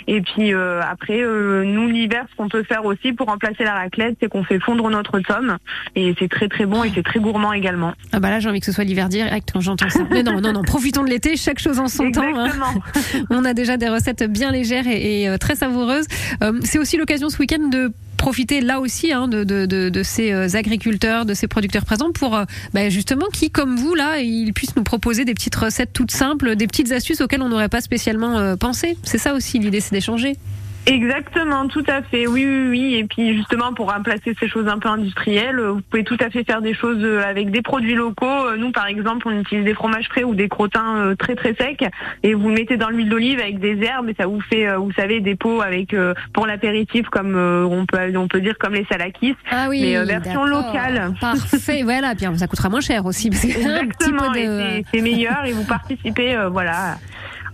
[0.07, 3.75] Et puis euh, après, euh, nous l'hiver, ce qu'on peut faire aussi pour remplacer la
[3.75, 5.57] raclette, c'est qu'on fait fondre notre tome.
[5.97, 7.95] Et c'est très très bon et c'est très gourmand également.
[8.13, 10.01] Ah bah là j'ai envie que ce soit l'hiver direct quand j'entends ça.
[10.11, 12.23] Mais non, non, non, profitons de l'été, chaque chose en son temps.
[12.23, 12.47] hein.
[12.47, 12.83] Exactement.
[13.31, 16.07] On a déjà des recettes bien légères et, et, euh, très savoureuses.
[16.43, 20.31] Euh, c'est aussi l'occasion ce week-end de profiter là aussi hein, de, de, de, ces
[20.33, 22.39] euh, agriculteurs, de ces producteurs présents pour
[22.75, 26.55] bah, justement qui, comme vous, là, ils puissent nous proposer des petites recettes toutes simples,
[26.55, 28.97] des petites astuces auxquelles on n'aurait pas spécialement euh, pensé.
[29.03, 30.37] C'est ça aussi l'idée, c'est d'échanger.
[30.87, 32.27] Exactement, tout à fait.
[32.27, 32.95] Oui, oui, oui.
[32.97, 36.31] Et puis justement, pour remplacer ces choses un peu industrielles, euh, vous pouvez tout à
[36.31, 38.27] fait faire des choses euh, avec des produits locaux.
[38.27, 41.85] Euh, Nous, par exemple, on utilise des fromages frais ou des crottins très très secs
[42.23, 44.93] et vous le mettez dans l'huile d'olive avec des herbes et ça vous fait, vous
[44.93, 48.75] savez, des pots avec euh, pour l'apéritif comme euh, on peut on peut dire comme
[48.75, 49.37] les salakis.
[49.51, 51.13] Ah oui, Mais, version locale.
[51.21, 52.15] Parfait, voilà.
[52.15, 53.31] Bien, ça coûtera moins cher aussi.
[53.31, 54.35] Parce petit Exactement, de...
[54.37, 56.97] c'est- c'est meilleur et vous participez, euh, voilà.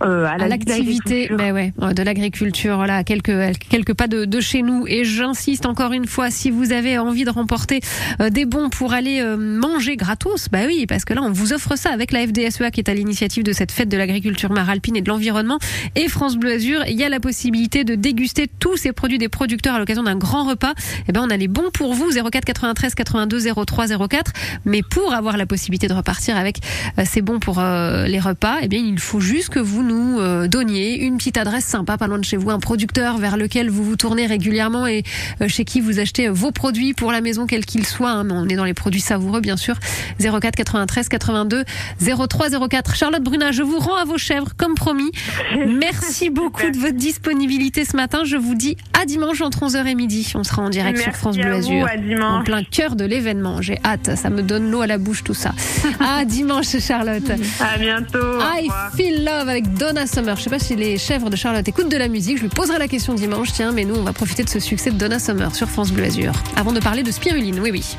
[0.03, 4.07] Euh, à à l'activité ben ouais, euh, de l'agriculture, voilà, à quelques, à quelques pas
[4.07, 4.85] de, de chez nous.
[4.87, 7.81] Et j'insiste encore une fois, si vous avez envie de remporter
[8.21, 11.53] euh, des bons pour aller euh, manger gratos, bah oui, parce que là, on vous
[11.53, 14.95] offre ça avec la FDSEA qui est à l'initiative de cette fête de l'agriculture maralpine
[14.95, 15.59] et de l'environnement.
[15.95, 19.29] Et France Bleu Azur, il y a la possibilité de déguster tous ces produits des
[19.29, 20.73] producteurs à l'occasion d'un grand repas.
[21.07, 24.31] Et ben, on a les bons pour vous, 04 93 82 03 04.
[24.65, 26.59] Mais pour avoir la possibilité de repartir avec
[26.97, 30.19] euh, ces bons pour euh, les repas, eh bien, il faut juste que vous nous
[30.19, 33.69] euh, donniez une petite adresse sympa, pas loin de chez vous, un producteur vers lequel
[33.69, 35.03] vous vous tournez régulièrement et
[35.41, 38.11] euh, chez qui vous achetez vos produits pour la maison, quels qu'ils soient.
[38.11, 38.27] hein.
[38.29, 39.75] On est dans les produits savoureux, bien sûr.
[40.19, 41.63] 04 93 82
[42.01, 42.95] 03 04.
[42.95, 45.11] Charlotte Bruna, je vous rends à vos chèvres, comme promis.
[45.67, 48.21] Merci beaucoup de votre disponibilité ce matin.
[48.25, 50.31] Je vous dis à dimanche entre 11h et midi.
[50.35, 51.87] On sera en direct sur France Bleu Azur.
[52.21, 53.61] En plein cœur de l'événement.
[53.61, 54.15] J'ai hâte.
[54.15, 55.53] Ça me donne l'eau à la bouche, tout ça.
[55.99, 57.29] À dimanche, Charlotte.
[57.59, 58.39] À bientôt.
[58.39, 58.69] I.
[58.95, 60.35] Feel Love avec Donna Summer.
[60.35, 62.37] Je sais pas si les chèvres de Charlotte écoutent de la musique.
[62.37, 63.51] Je lui poserai la question dimanche.
[63.51, 66.05] Tiens, mais nous, on va profiter de ce succès de Donna Summer sur France Bleu
[66.05, 66.31] Azur.
[66.55, 67.97] Avant de parler de spiruline, oui, oui.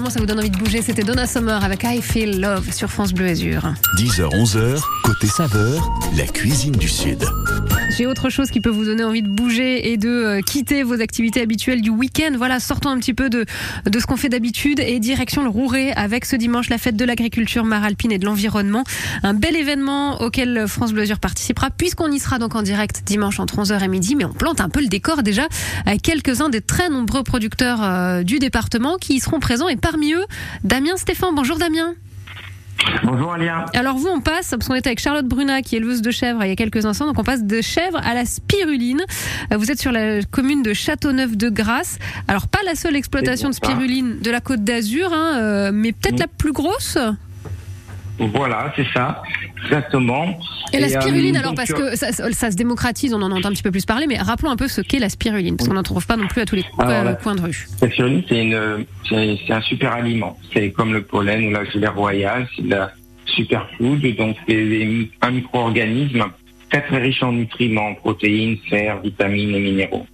[0.00, 0.82] Normalement, ça vous donne envie de bouger.
[0.82, 3.62] C'était Donna Summer avec I Feel Love sur France Bleu Azur.
[3.98, 7.22] 10h, 11h, côté saveur, la cuisine du Sud.
[8.00, 11.02] J'ai autre chose qui peut vous donner envie de bouger et de euh, quitter vos
[11.02, 12.32] activités habituelles du week-end.
[12.34, 13.44] Voilà, sortons un petit peu de,
[13.84, 17.04] de ce qu'on fait d'habitude et direction le Rouret avec ce dimanche la fête de
[17.04, 18.84] l'agriculture maralpine et de l'environnement.
[19.22, 23.58] Un bel événement auquel France Bleu participera puisqu'on y sera donc en direct dimanche entre
[23.62, 24.16] 11h et midi.
[24.16, 25.46] Mais on plante un peu le décor déjà
[25.84, 30.14] avec quelques-uns des très nombreux producteurs euh, du département qui y seront présents et parmi
[30.14, 30.24] eux,
[30.64, 31.34] Damien Stéphane.
[31.34, 31.92] Bonjour Damien.
[33.04, 33.66] Bonjour Alia.
[33.74, 36.42] Alors vous, on passe, parce qu'on était avec Charlotte Bruna, qui est éleveuse de chèvres
[36.44, 39.00] il y a quelques instants, donc on passe de chèvres à la spiruline.
[39.52, 41.98] Euh, Vous êtes sur la commune de Châteauneuf-de-Grasse.
[42.28, 46.16] Alors pas la seule exploitation de spiruline de la Côte d'Azur, hein, euh, mais peut-être
[46.16, 46.20] Mm.
[46.20, 46.98] la plus grosse?
[48.20, 49.22] Voilà, c'est ça,
[49.64, 50.38] exactement.
[50.72, 53.48] Et, la euh, spiruline, alors, parce euh, que ça, ça se démocratise, on en entend
[53.48, 55.74] un petit peu plus parler, mais rappelons un peu ce qu'est la spiruline, parce qu'on
[55.74, 57.66] n'en trouve pas non plus à tous les Alors, la- coins de rue.
[57.80, 60.38] La spiruline, c'est un super aliment.
[60.52, 62.92] C'est comme le pollen ou la gelée royale, c'est de la
[63.26, 66.24] superfood, donc c'est un micro-organisme
[66.70, 70.06] très très riche en nutriments, en protéines, fer, vitamines et minéraux.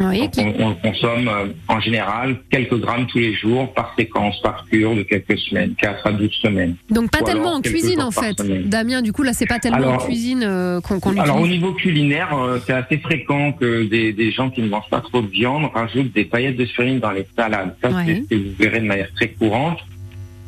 [0.00, 4.40] Oui, Donc, qui- on, consomme euh, en général quelques grammes tous les jours, par séquence,
[4.40, 6.74] par cure de quelques semaines, 4 à 12 semaines.
[6.88, 8.40] Donc pas Ou tellement en cuisine en fait.
[8.68, 11.72] Damien, du coup là c'est pas tellement en cuisine euh, qu'on qu'on Alors au niveau
[11.72, 15.28] culinaire, euh, c'est assez fréquent que des, des gens qui ne mangent pas trop de
[15.28, 17.74] viande rajoutent des paillettes de spiruline dans les salades.
[17.82, 18.04] Ça, Ouais.
[18.06, 19.78] c'est ce que vous verrez de manière très courante.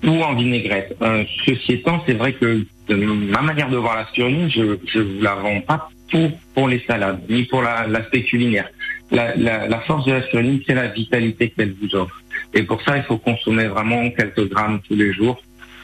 [0.04, 0.96] Ou en vinaigrette.
[1.00, 4.98] Euh, ceci étant, c'est vrai que de ma manière de voir la spiruline, je je
[4.98, 8.68] vous la vends pas pour pour les salades, ni pour la- l'aspect culinaire.
[9.12, 12.20] La, la, la force de la spiruline, c'est la vitalité qu'elle vous offre.
[12.54, 15.40] Et pour ça, il faut consommer vraiment quelques grammes tous les jours.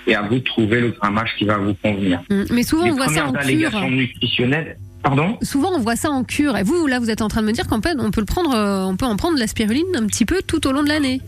[0.06, 2.20] Et à vous de trouver le grammage qui va vous convenir.
[2.30, 2.44] Mm.
[2.50, 3.80] Mais souvent Les on voit ça en cure.
[3.90, 4.78] nutritionnelles.
[5.02, 5.36] Pardon?
[5.42, 6.56] Souvent on voit ça en cure.
[6.56, 8.26] Et vous là vous êtes en train de me dire qu'en fait on peut le
[8.26, 10.88] prendre, euh, on peut en prendre la spiruline un petit peu tout au long de
[10.88, 11.20] l'année.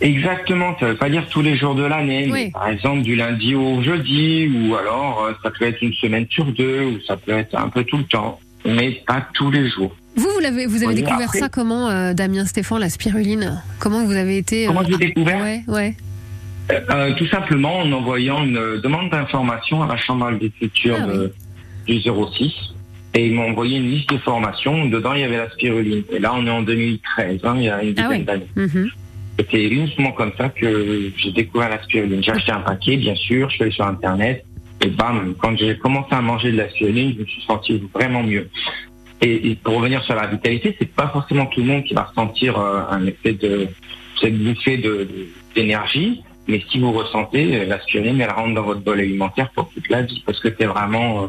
[0.00, 2.44] Exactement, ça veut pas dire tous les jours de l'année, Oui.
[2.46, 6.26] mais par exemple du lundi au jeudi, ou alors euh, ça peut être une semaine
[6.30, 9.68] sur deux, ou ça peut être un peu tout le temps, mais pas tous les
[9.68, 9.94] jours.
[10.16, 13.62] Vous vous l'avez vous avez Oui, découvert après- ça comment euh, Damien Stéphane la spiruline?
[13.78, 15.40] Comment vous avez été euh, Comment j'ai découvert?
[15.42, 15.94] Ouais ouais.
[16.72, 21.32] Euh, Tout simplement en envoyant une euh, demande d'information à la Chambre d'agriculture Ah de-
[21.86, 22.52] du 06,
[23.14, 26.02] et ils m'ont envoyé une liste de formations, dedans il y avait la spiruline.
[26.10, 28.46] Et là on est en 2013, hein, il y a une Ah dizaine d'années.
[28.56, 28.88] Mhm.
[29.38, 32.24] C'était uniquement comme ça que j'ai découvert la spiruline.
[32.24, 34.44] J'ai acheté un paquet, bien sûr, je suis allé sur Internet,
[34.80, 38.22] et bam, quand j'ai commencé à manger de la spiruline, je me suis senti vraiment
[38.22, 38.48] mieux.
[39.22, 42.02] Et, et pour revenir sur la vitalité, c'est pas forcément tout le monde qui va
[42.02, 43.66] ressentir euh, un effet de
[44.20, 48.62] cette bouffée de- de- d'énergie, mais si vous ressentez, euh, la spiruline, elle rentre dans
[48.62, 51.26] votre bol alimentaire pour toute la vie, parce que c'est vraiment euh,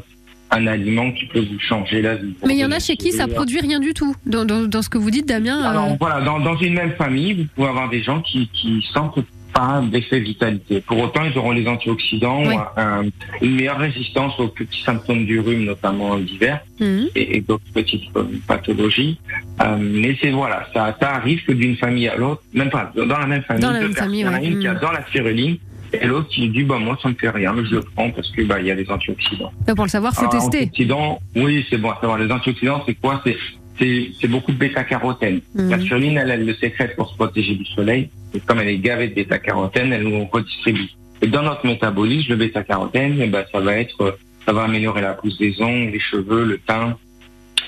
[0.52, 2.34] un aliment qui peut vous changer la vie.
[2.46, 4.14] Mais il y en a chez qui ça produit rien du tout.
[4.26, 5.62] Dans, dans, dans ce que vous dites Damien.
[5.66, 8.86] euh, alors voilà, dans, dans une même famille, vous pouvez avoir des gens qui, qui
[8.94, 9.20] sentent
[9.54, 10.82] pas d'effet vitalité.
[10.82, 12.56] Pour autant, ils auront les antioxydants, Oui.
[12.78, 13.06] un-
[13.42, 17.08] une meilleure résistance aux petits symptômes du rhume, notamment d'hiver, mhm.
[17.16, 19.20] et, et d'autres petites euh, pathologies.
[19.64, 23.06] Euh, mais c'est voilà, ça, ça arrive que d'une famille à l'autre, même pas dans
[23.18, 24.04] la même famille, Dans la même personnes.
[24.06, 24.46] famille, il y en a ouais.
[24.48, 24.72] une qui Mm.
[24.72, 25.58] adore la spiruline
[25.94, 28.30] et l'autre qui dit bah moi ça me fait rien, mais je le prends parce
[28.32, 29.52] que bah il y a des antioxydants.
[29.66, 30.64] Bah, Pour le savoir faut Alors, tester.
[30.64, 32.18] Antioxydants, oui, c'est bon savoir.
[32.20, 33.22] Les antioxydants, c'est quoi?
[33.26, 33.38] C'est
[33.80, 35.42] c'est beaucoup de bêta-carotène.
[35.56, 35.70] Mhm.
[35.70, 38.10] La spiruline, elle, elle le sécrète pour se protéger du soleil.
[38.34, 40.90] Et comme elle est gavée de bêta-carotène, elle nous redistribue.
[41.22, 45.14] Et dans notre métabolisme, le bêta-carotène, eh ben, ça va être, ça va améliorer la
[45.14, 46.98] pousse des ongles, les cheveux, le teint.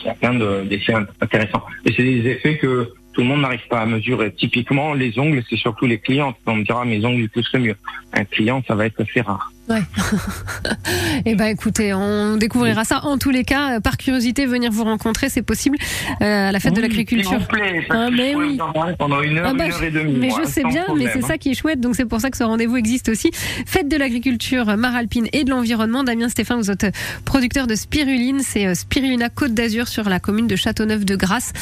[0.03, 1.64] Il y a plein de- d'effets int- intéressants.
[1.86, 4.32] Et c'est des effets que tout le monde n'arrive pas à mesurer.
[4.34, 6.34] Typiquement, les ongles, c'est surtout les clients.
[6.45, 7.76] On me dira, mes ongles, ils poussent mieux.
[8.14, 9.51] Un client, ça va être assez rare.
[11.26, 13.03] Eh ben écoutez, on découvrira ça.
[13.05, 15.78] En tous les cas, euh, par curiosité, venir vous rencontrer, c'est possible
[16.22, 17.30] euh, à la fête de l'agriculture.
[17.30, 18.57] S'il vous plaît, parce Ah, que mais je oui.
[18.59, 20.15] vous pendant une heure, Ah bah, une heure et demie.
[20.20, 21.28] mais moi, je sais bien, mais c'est hein.
[21.28, 23.32] ça qui est chouette, donc c'est pour ça que ce rendez-vous existe aussi.
[23.65, 26.03] Fête de l'agriculture, Maralpine et de l'environnement.
[26.03, 26.88] Damien Stéphane, vous êtes
[27.26, 31.53] producteur de spiruline, c'est euh, Spirulina Côte d'Azur sur la commune de Châteauneuf-de-Grasse.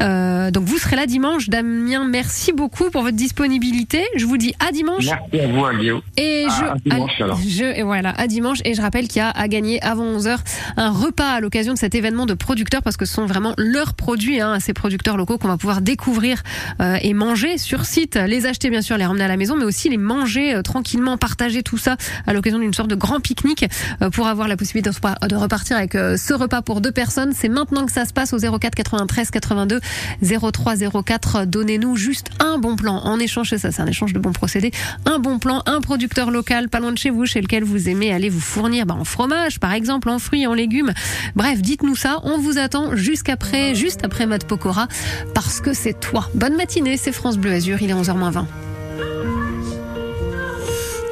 [0.00, 1.48] Euh, donc vous serez là dimanche.
[1.48, 4.04] Damien, merci beaucoup pour votre disponibilité.
[4.16, 5.06] Je vous dis à dimanche.
[5.06, 6.02] Merci à vous, Aguillot.
[6.16, 7.38] Et À- je, à dimanche, alors.
[7.48, 8.58] Je, et voilà, à dimanche.
[8.64, 10.38] Et je rappelle qu'il y a à gagner avant 11h
[10.76, 13.94] un repas à l'occasion de cet événement de producteurs parce que ce sont vraiment leurs
[13.94, 16.42] produits, hein, ces producteurs locaux qu'on va pouvoir découvrir
[16.80, 18.16] euh, et manger sur site.
[18.16, 21.16] Les acheter, bien sûr, les ramener à la maison, mais aussi les manger euh, tranquillement,
[21.16, 21.96] partager tout ça
[22.26, 23.66] à l'occasion d'une sorte de grand pique-nique
[24.02, 27.32] euh, pour avoir la possibilité de repartir avec euh, ce repas pour deux personnes.
[27.34, 29.80] C'est maintenant que ça se passe au 04 93 82
[30.22, 30.74] 03
[31.04, 31.44] 04.
[31.46, 34.70] Donnez-nous juste un bon plan en échange, c'est ça, c'est un échange de bons procédés.
[35.06, 38.12] Un bon plan, un producteur local pas loin de chez vous, chez lequel vous aimez
[38.12, 40.92] aller vous fournir bah, en fromage, par exemple, en fruits, en légumes.
[41.34, 42.20] Bref, dites-nous ça.
[42.24, 44.88] On vous attend jusqu'après, juste après Matt Pokora,
[45.34, 46.28] parce que c'est toi.
[46.34, 48.44] Bonne matinée, c'est France Bleu Azur, il est 11h20.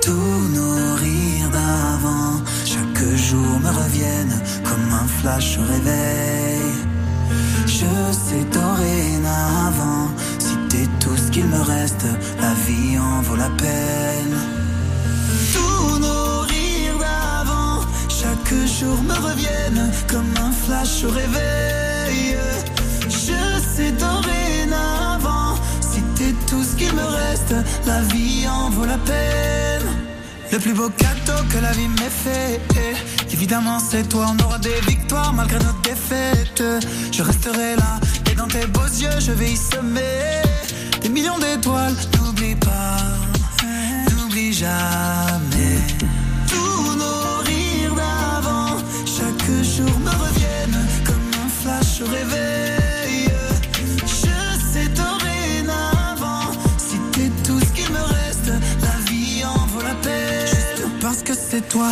[0.02, 6.96] Tous nos rires d'avant, chaque jour me reviennent comme un flash réveil.
[7.66, 10.08] Je sais dorénavant,
[10.38, 12.06] si t'es tout ce qu'il me reste,
[12.40, 14.65] la vie en vaut la peine.
[18.56, 22.36] Chaque jour me reviennent comme un flash au réveil.
[23.04, 25.54] Je sais dorénavant,
[26.16, 27.54] t'es tout ce qu'il me reste,
[27.86, 29.88] la vie en vaut la peine.
[30.52, 32.60] Le plus beau cadeau que la vie m'ait fait,
[33.32, 36.62] évidemment c'est toi, on aura des victoires malgré nos défaites.
[37.12, 38.00] Je resterai là,
[38.30, 40.42] et dans tes beaux yeux, je vais y semer
[41.02, 41.96] des millions d'étoiles.
[42.16, 42.96] N'oublie pas,
[44.16, 45.55] n'oublie jamais.
[51.96, 53.28] Flash au réveil.
[54.02, 59.94] Je sais dorénavant, si t'es tout ce qu'il me reste, la vie en vaut la
[59.96, 60.46] peine.
[60.46, 61.90] Juste parce que c'est toi.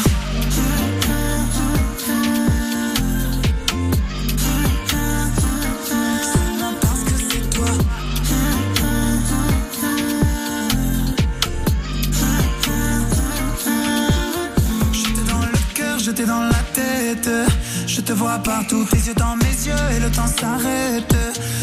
[18.39, 21.15] Partout, tes yeux dans mes yeux et le temps s'arrête.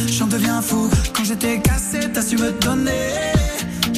[0.08, 3.34] J'en deviens fou quand j'étais cassé, t'as su me donner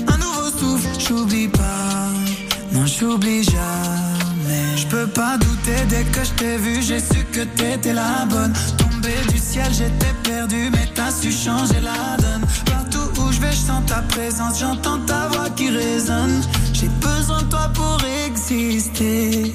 [0.08, 0.88] un nouveau souffle.
[1.00, 2.10] J'oublie pas,
[2.72, 4.78] non j'oublie jamais.
[4.78, 8.54] Je peux pas douter dès que je t'ai vu, j'ai su que t'étais la bonne.
[8.78, 12.46] Tombé du ciel, j'étais perdu, mais t'as su changer la donne.
[12.66, 16.42] Partout où je vais, je sens ta présence, j'entends ta voix qui résonne.
[16.74, 17.98] J'ai besoin de toi pour
[18.28, 19.54] exister.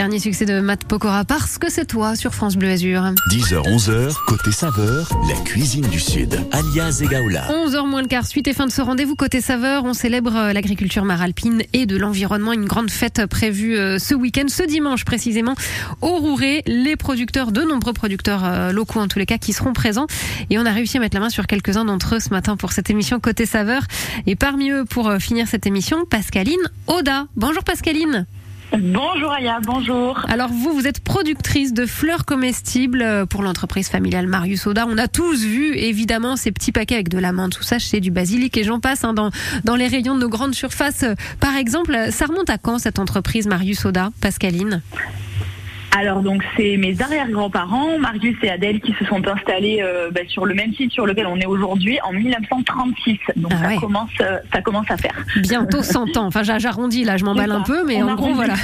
[0.00, 3.02] Dernier succès de Matt Pokora parce que c'est toi sur France Bleu Azur.
[3.30, 6.40] 10h, 11h, côté saveur, la cuisine du Sud.
[6.52, 7.46] Alias Egaola.
[7.50, 10.52] 11h moins le quart, suite et fin de ce rendez-vous côté saveur, on célèbre euh,
[10.54, 15.54] l'agriculture maralpine et de l'environnement, une grande fête prévue euh, ce week-end, ce dimanche précisément,
[16.00, 19.74] au Rouret, les producteurs, de nombreux producteurs euh, locaux en tous les cas, qui seront
[19.74, 20.06] présents
[20.48, 22.72] et on a réussi à mettre la main sur quelques-uns d'entre eux ce matin pour
[22.72, 23.82] cette émission côté saveur
[24.26, 27.26] et parmi eux pour finir cette émission, Pascaline Oda.
[27.36, 28.26] Bonjour Pascaline.
[28.78, 30.24] Bonjour Aya, bonjour.
[30.28, 34.86] Alors vous, vous êtes productrice de fleurs comestibles euh, pour l'entreprise familiale Marius Oda.
[34.88, 37.98] On a tous vu évidemment ces petits paquets avec de la menthe, tout ça, c'est
[38.00, 39.30] du basilic et j'en passe hein, dans,
[39.64, 41.04] dans les rayons de nos grandes surfaces.
[41.40, 44.82] Par exemple, ça remonte à quand cette entreprise Marius Oda, Pascaline?
[45.96, 50.46] Alors donc c'est mes arrière-grands-parents, Marius et Adèle, qui se sont installés euh, bah, sur
[50.46, 53.18] le même site sur lequel on est aujourd'hui en 1936.
[53.36, 55.14] Donc Ah ça commence, euh, ça commence à faire.
[55.36, 56.26] Bientôt 100 ans.
[56.26, 58.54] Enfin, j'a- j'arrondis là, je m'emballe un peu, mais On en gros, voilà.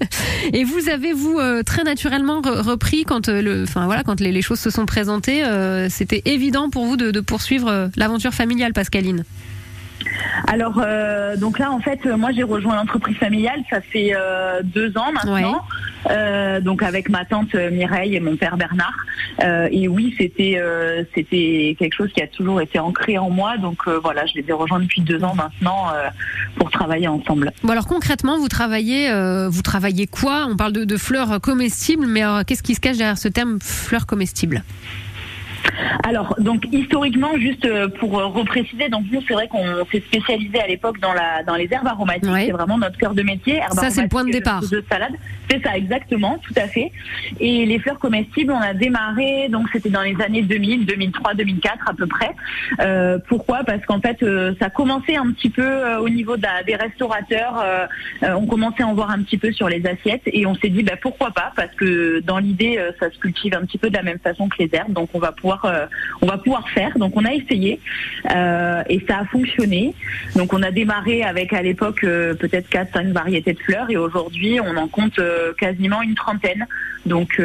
[0.52, 4.20] Et vous avez, vous, euh, très naturellement re- repris quand, euh, le, enfin, voilà, quand
[4.20, 8.34] les, les choses se sont présentées, euh, c'était évident pour vous de, de poursuivre l'aventure
[8.34, 9.24] familiale, Pascaline?
[10.48, 14.96] Alors euh, donc là en fait moi j'ai rejoint l'entreprise familiale ça fait euh, deux
[14.98, 15.62] ans maintenant.
[16.10, 18.96] Euh, donc avec ma tante Mireille et mon père Bernard.
[19.70, 20.60] Et oui c'était
[21.14, 23.56] c'était quelque chose qui a toujours été ancré en moi.
[23.56, 25.86] Donc voilà je les ai rejoints depuis deux ans maintenant
[26.56, 27.52] pour travailler ensemble.
[27.62, 29.10] Bon alors concrètement, vous travaillez,
[29.48, 30.46] vous travaillez quoi?
[30.50, 34.06] On parle de, de fleurs comestibles, mais qu'est-ce qui se cache derrière ce terme fleurs
[34.06, 34.62] comestibles?
[36.04, 40.60] Alors, donc historiquement, juste euh, pour euh, repréciser, donc nous c'est vrai qu'on s'est spécialisé
[40.60, 42.46] à l'époque dans la dans les herbes aromatiques, Ouais.
[42.46, 43.56] c'est vraiment notre cœur de métier.
[43.56, 44.62] herbes Ça, c'est le point de départ.
[44.62, 45.12] euh, De salade,
[45.50, 46.90] c'est ça exactement, tout à fait.
[47.40, 51.88] Et les fleurs comestibles, on a démarré, donc c'était dans les années 2000, 2003, 2004
[51.90, 52.30] à peu près.
[52.80, 53.64] Euh, pourquoi?
[53.64, 56.76] Parce qu'en fait, euh, ça commençait un petit peu euh, au niveau de la- des
[56.76, 57.64] restaurateurs.
[58.22, 60.82] on commençait à en voir un petit peu sur les assiettes et on s'est dit
[60.82, 61.52] bah, pourquoi pas?
[61.56, 64.56] Parce que dans l'idée ça se cultive un petit peu de la même façon que
[64.62, 65.86] les herbes donc on va pouvoir euh,
[66.20, 66.96] on va pouvoir faire.
[66.98, 67.80] Donc on a essayé
[68.34, 69.94] euh, et ça a fonctionné.
[70.36, 73.96] Donc on a démarré avec à l'époque euh, peut-être 4 5 variétés de fleurs et
[73.96, 75.18] aujourd'hui on en compte
[75.58, 76.66] quasiment une trentaine.
[77.06, 77.40] Donc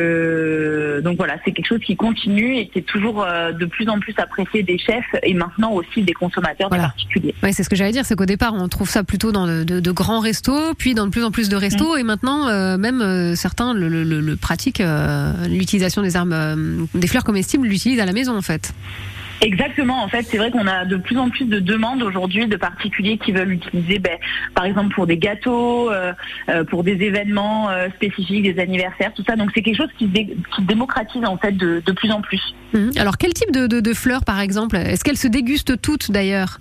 [1.04, 3.26] donc voilà c'est quelque chose qui continue et qui est toujours
[3.60, 6.84] de plus en plus apprécié des chefs et maintenant aussi des consommateurs Voilà.
[6.86, 7.36] des particuliers.
[7.44, 9.64] Ouais, c'est ce que j'allais dire, c'est qu'au départ, on trouve ça plutôt dans de,
[9.64, 12.46] de- de grands restos, puis dans de plus en plus de restos, et maintenant,
[12.78, 14.82] même certains le, le- le- le pratiquent,
[15.50, 16.56] l'utilisation des euh,
[16.96, 18.74] des fleurs comestibles, l'utilisent à la maison en fait.
[19.40, 22.56] Exactement, en fait, c'est vrai qu'on a de plus en plus de demandes aujourd'hui de
[22.56, 24.18] particuliers qui veulent l'utiliser, ben,
[24.56, 26.12] par exemple pour des gâteaux, euh,
[26.50, 29.36] euh, pour des événements euh, spécifiques, des anniversaires, tout ça.
[29.36, 30.26] Donc c'est quelque chose qui, se dé-
[30.56, 32.42] qui se démocratise en fait de, de plus en plus.
[32.74, 32.94] Mhm.
[32.98, 34.76] Alors, quel type de, de- de fleurs, par exemple?
[34.76, 36.60] Est-ce qu'elles se dégustent toutes d'ailleurs?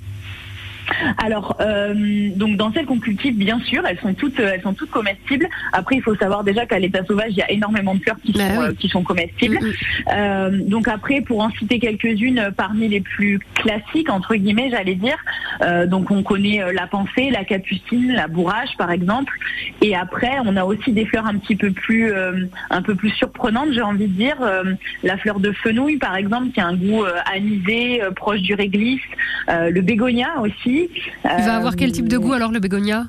[1.18, 4.74] Alors, euh, donc dans celles qu'on cultive, bien sûr, elles sont toutes, euh, elles sont
[4.74, 5.48] toutes comestibles.
[5.72, 8.32] Après, il faut savoir déjà qu'à l'état sauvage, il y a énormément de fleurs qui
[8.32, 8.66] Bah sont, oui.
[8.68, 9.58] euh, qui sont comestibles.
[9.60, 9.72] Mm,
[10.16, 15.16] Euh, donc après, pour en citer quelques-unes parmi les plus classiques entre guillemets, j'allais dire.
[15.86, 19.32] donc on connaît la pensée, la capucine, la bourrache, par exemple.
[19.82, 22.12] Et après, on a aussi des fleurs un petit peu plus,
[22.70, 24.36] un peu plus surprenantes, j'ai envie de dire.
[25.02, 29.02] La fleur de fenouil, par exemple, qui a un goût anisé, proche du réglisse.
[29.48, 30.75] Le bégonia aussi.
[31.24, 33.04] Il va avoir quel type de goût alors le bégonia?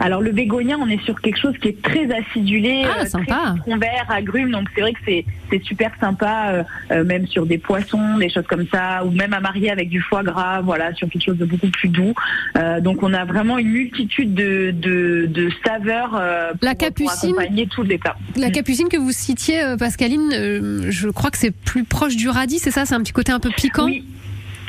[0.00, 3.54] Alors le bégonia, on est sur quelque chose qui est très acidulé, Ah, euh, sympa.
[3.64, 7.46] très vert, agrumes, donc c'est vrai que c'est c'est super sympa, euh, euh, même sur
[7.46, 10.92] des poissons, des choses comme ça, ou même à marier avec du foie gras, voilà,
[10.94, 12.12] sur quelque chose de beaucoup plus doux.
[12.56, 16.86] Euh, donc on a vraiment une multitude de, de, de saveurs euh, pour, La pour
[16.86, 18.16] capucine accompagner tous les plats.
[18.36, 20.32] La capucine que vous citiez, Pascaline,
[20.90, 22.84] je crois que c'est plus proche du radis, c'est ça?
[22.84, 23.86] C'est un petit côté un peu piquant?
[23.86, 24.04] Oui.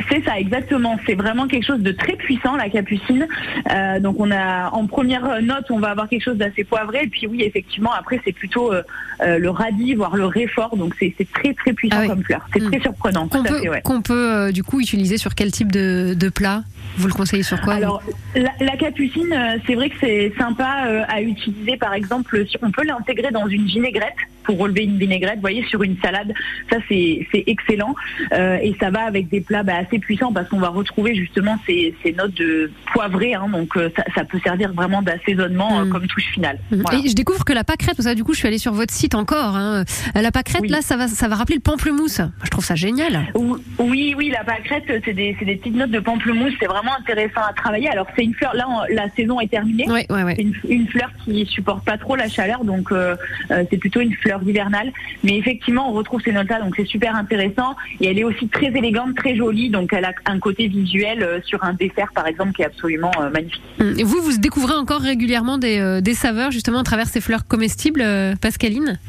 [0.10, 0.98] C'est ça, exactement.
[1.06, 3.28] C'est vraiment quelque chose de très puissant, la capucine.
[3.72, 7.04] Euh, donc on a en première note, on va avoir quelque chose d'assez poivré.
[7.04, 8.82] Et puis oui, effectivement, après c'est plutôt euh,
[9.22, 10.76] euh, le radis, voire le réfort.
[10.78, 12.08] Donc c'est très très puissant Ah oui.
[12.08, 12.46] comme fleur.
[12.54, 12.72] C'est Mm.
[12.72, 13.28] très surprenant.
[13.28, 13.82] Qu'on peut, ouais.
[14.04, 16.64] peut du coup utiliser sur quel type de, de plat?
[16.98, 18.02] Vous le conseillez sur quoi Alors,
[18.36, 22.72] la, la capucine, euh, c'est vrai que c'est sympa euh, à utiliser, par exemple, on
[22.72, 26.34] peut l'intégrer dans une vinaigrette pour relever une vinaigrette, vous voyez, sur une salade,
[26.72, 27.94] ça c'est excellent
[28.34, 31.58] Euh, et ça va avec des plats bah, assez puissants parce qu'on va retrouver justement
[31.68, 35.90] ces, ces notes de poivré, hein, donc ça, ça peut servir vraiment d'assaisonnement euh, Mm.
[35.90, 36.58] comme touche finale.
[36.72, 37.00] Voilà.
[37.06, 39.14] Et je découvre que la pâquerette, ça, du coup, je suis allée sur votre site
[39.16, 39.56] encore.
[39.56, 39.84] hein.
[40.16, 40.70] La pâquerette, Oui.
[40.70, 42.22] là, ça va, ça va rappeler le pamplemousse.
[42.44, 43.28] Je trouve ça génial.
[43.36, 46.79] Ou- Oui, oui, la pâquerette, c'est des, c'est des petites notes de pamplemousse, c'est vraiment
[46.98, 47.90] intéressant à travailler.
[47.90, 49.90] Alors c'est une fleur, là on- la saison est terminée.
[49.90, 50.36] Ouais, ouais, ouais.
[50.36, 53.16] C'est une, une fleur qui supporte pas trop la chaleur, donc euh,
[53.52, 54.92] euh, c'est plutôt une fleur hivernale.
[55.24, 57.76] Mais effectivement, on retrouve ces notes-là, donc c'est super intéressant.
[58.02, 61.40] Et elle est aussi très élégante, très jolie, donc elle a un côté visuel euh,
[61.44, 63.62] sur un dessert, par exemple, qui est absolument magnifique.
[63.80, 63.94] Hum.
[63.98, 68.04] Et vous, vous découvrez encore régulièrement des, des saveurs, justement, à travers ces fleurs comestibles,
[68.42, 69.00] Pascaline?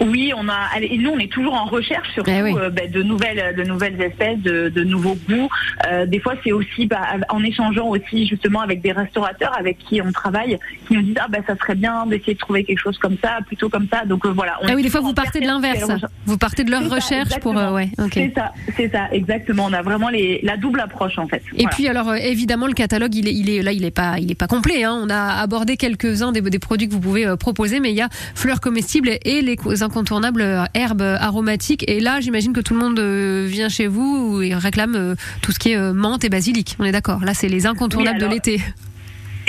[0.00, 0.68] Oui, on a.
[0.80, 2.54] Et nous, on est toujours en recherche surtout Eh oui.
[2.56, 5.48] euh, ben, de nouvelles, de nouvelles espèces, de, de nouveaux goûts.
[5.86, 10.00] Euh, des fois, c'est aussi bah, en échangeant aussi justement avec des restaurateurs avec qui
[10.00, 12.98] on travaille, qui nous disent ah ben ça serait bien d'essayer de trouver quelque chose
[12.98, 14.04] comme ça, plutôt comme ça.
[14.06, 14.58] Donc euh, voilà.
[14.62, 15.90] on Ah oui, des fois, vous partez de l'inverse.
[16.26, 17.56] Vous partez de leur ça, recherche pour.
[17.58, 18.10] euh, ouais, ok.
[18.14, 19.66] C'est ça, c'est ça, exactement.
[19.68, 21.42] On a vraiment les, la double approche en fait.
[21.54, 21.70] Et Voilà.
[21.76, 24.30] puis alors euh, évidemment le catalogue il est, il est là il est pas il
[24.30, 24.98] est pas complet hein.
[25.02, 28.00] on a abordé quelques-uns des, des produits que vous pouvez euh, proposer mais il y
[28.02, 29.56] a fleurs comestibles et les
[29.90, 33.86] co- incontournables euh, herbes aromatiques et là j'imagine que tout le monde euh, vient chez
[33.86, 36.76] vous et réclame euh, tout ce qui est menthe et basilic.
[36.78, 37.20] On est d'accord.
[37.24, 38.62] Là c'est les incontournables Oui, alors, de l'été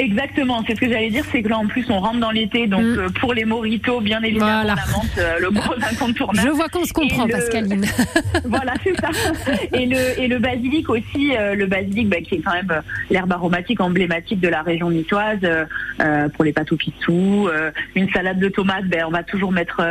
[0.02, 2.66] Exactement, c'est ce que j'allais dire, c'est que là en plus on rentre dans l'été,
[2.66, 2.99] donc Mm.
[2.99, 4.76] euh, pour les moritos, bien évidemment Voilà.
[4.76, 6.47] la menthe, euh, le gros incontournable.
[6.47, 7.86] je vois qu'on se comprend le- Pascaline
[8.45, 9.10] voilà, c'est ça.
[9.78, 12.82] Et le, et le basilic aussi, euh, le basilic bah, qui est quand même
[13.12, 15.39] l'herbe aromatique emblématique de la région niçoise
[16.36, 16.78] pour les pâtes au
[17.49, 19.82] euh, une salade de tomates, ben, on va toujours mettre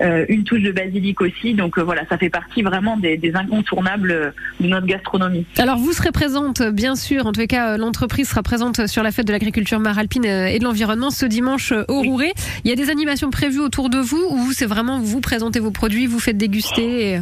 [0.00, 1.52] une touche de basilic aussi.
[1.52, 5.44] Donc voilà, ça fait partie vraiment des, des incontournables de notre gastronomie.
[5.58, 9.26] alors vous serez présente bien sûr en les cas l'entreprise sera présente sur la fête
[9.26, 12.02] de l'agriculture maralpine euh, et de l'environnement ce dimanche euh, au.
[12.02, 12.32] Rouret
[12.64, 15.60] il y a des animations prévues autour de vous ou vous c'est vraiment vous présentez
[15.60, 17.20] vos produits vous faites déguster et...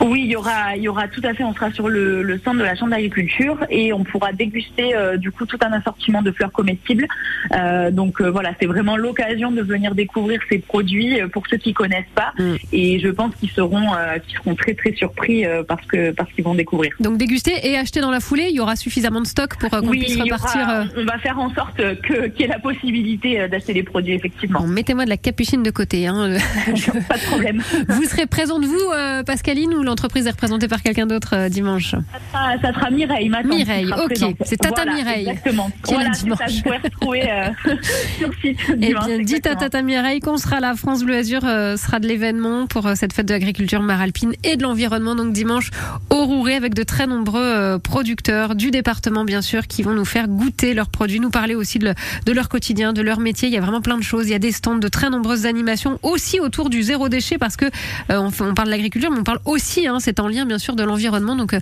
[0.00, 1.44] Oui, il y aura, il y aura tout à fait.
[1.44, 5.16] On sera sur le, le stand de la chambre d'agriculture et on pourra déguster euh,
[5.16, 7.06] du coup tout un assortiment de fleurs comestibles.
[7.52, 11.72] Euh, donc euh, voilà, c'est vraiment l'occasion de venir découvrir ces produits pour ceux qui
[11.72, 12.32] connaissent pas.
[12.38, 12.54] Mm.
[12.72, 16.30] Et je pense qu'ils seront, euh, qu'ils seront très très surpris euh, parce que parce
[16.32, 16.92] qu'ils vont découvrir.
[17.00, 19.86] Donc déguster et acheter dans la foulée, il y aura suffisamment de stock pour qu'on
[19.88, 20.60] Oui, puisse repartir.
[20.62, 23.82] aura- on va faire en sorte que qu'il y ait la possibilité euh, d'acheter les
[23.82, 24.60] produits effectivement.
[24.60, 26.06] Bon, mettez-moi de la capucine de côté.
[26.06, 26.36] Hein.
[27.08, 27.62] pas de problème.
[27.88, 31.90] vous serez présente vous, euh, Pascaline, ou l'entreprise est représentée par quelqu'un d'autre euh, dimanche?
[31.92, 31.98] Ça
[32.32, 34.34] sera, ça sera Mireille, ma tante, qui Mireille, ok.
[34.44, 35.70] C'est Tata Voilà, Mireille, Exactement.
[35.84, 36.24] qui est là Voilà, c'est ça.
[36.24, 36.52] dimanche.
[36.56, 37.74] Vous pouvez retrouver euh,
[38.18, 38.58] sur site.
[38.70, 39.56] Eh bien, dites à.
[39.56, 40.74] Tata Mireille qu'on sera là.
[40.74, 44.62] France Bleu Azur euh, sera de l'événement pour cette fête de l'agriculture maralpine et de
[44.62, 45.14] l'environnement.
[45.14, 45.70] Donc dimanche
[46.10, 50.28] au Rouret avec de très nombreux producteurs du département, bien sûr, qui vont nous faire
[50.28, 51.94] goûter leurs produits, nous parler aussi de, le-
[52.26, 53.48] de leur quotidien, de leur métier.
[53.48, 54.26] Il y a vraiment plein de choses.
[54.28, 57.56] Il y a des stands de très nombreuses animations aussi autour du zéro déchet parce
[57.56, 57.66] que
[58.10, 60.76] euh, on parle de l'agriculture, mais on parle aussi, hein, c'est en lien bien sûr
[60.76, 61.36] de l'environnement.
[61.36, 61.60] Donc euh,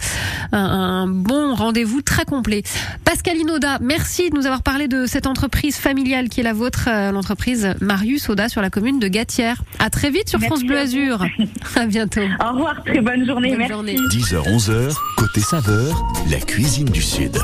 [0.52, 2.62] un, un bon rendez-vous très complet.
[3.04, 6.88] Pascaline Oda, merci de nous avoir parlé de cette entreprise familiale qui est la vôtre,
[6.88, 9.62] euh, l'entreprise Marius Oda sur la commune de Gatière.
[9.78, 10.78] À très vite sur Merci France Bleu.
[10.78, 11.24] Azur.
[11.76, 12.20] À bientôt.
[12.44, 13.50] Au revoir, très bonne journée.
[13.50, 13.72] Bonne merci.
[13.72, 13.96] journée.
[14.12, 17.36] 10h-11h, côté saveur, la cuisine du Sud.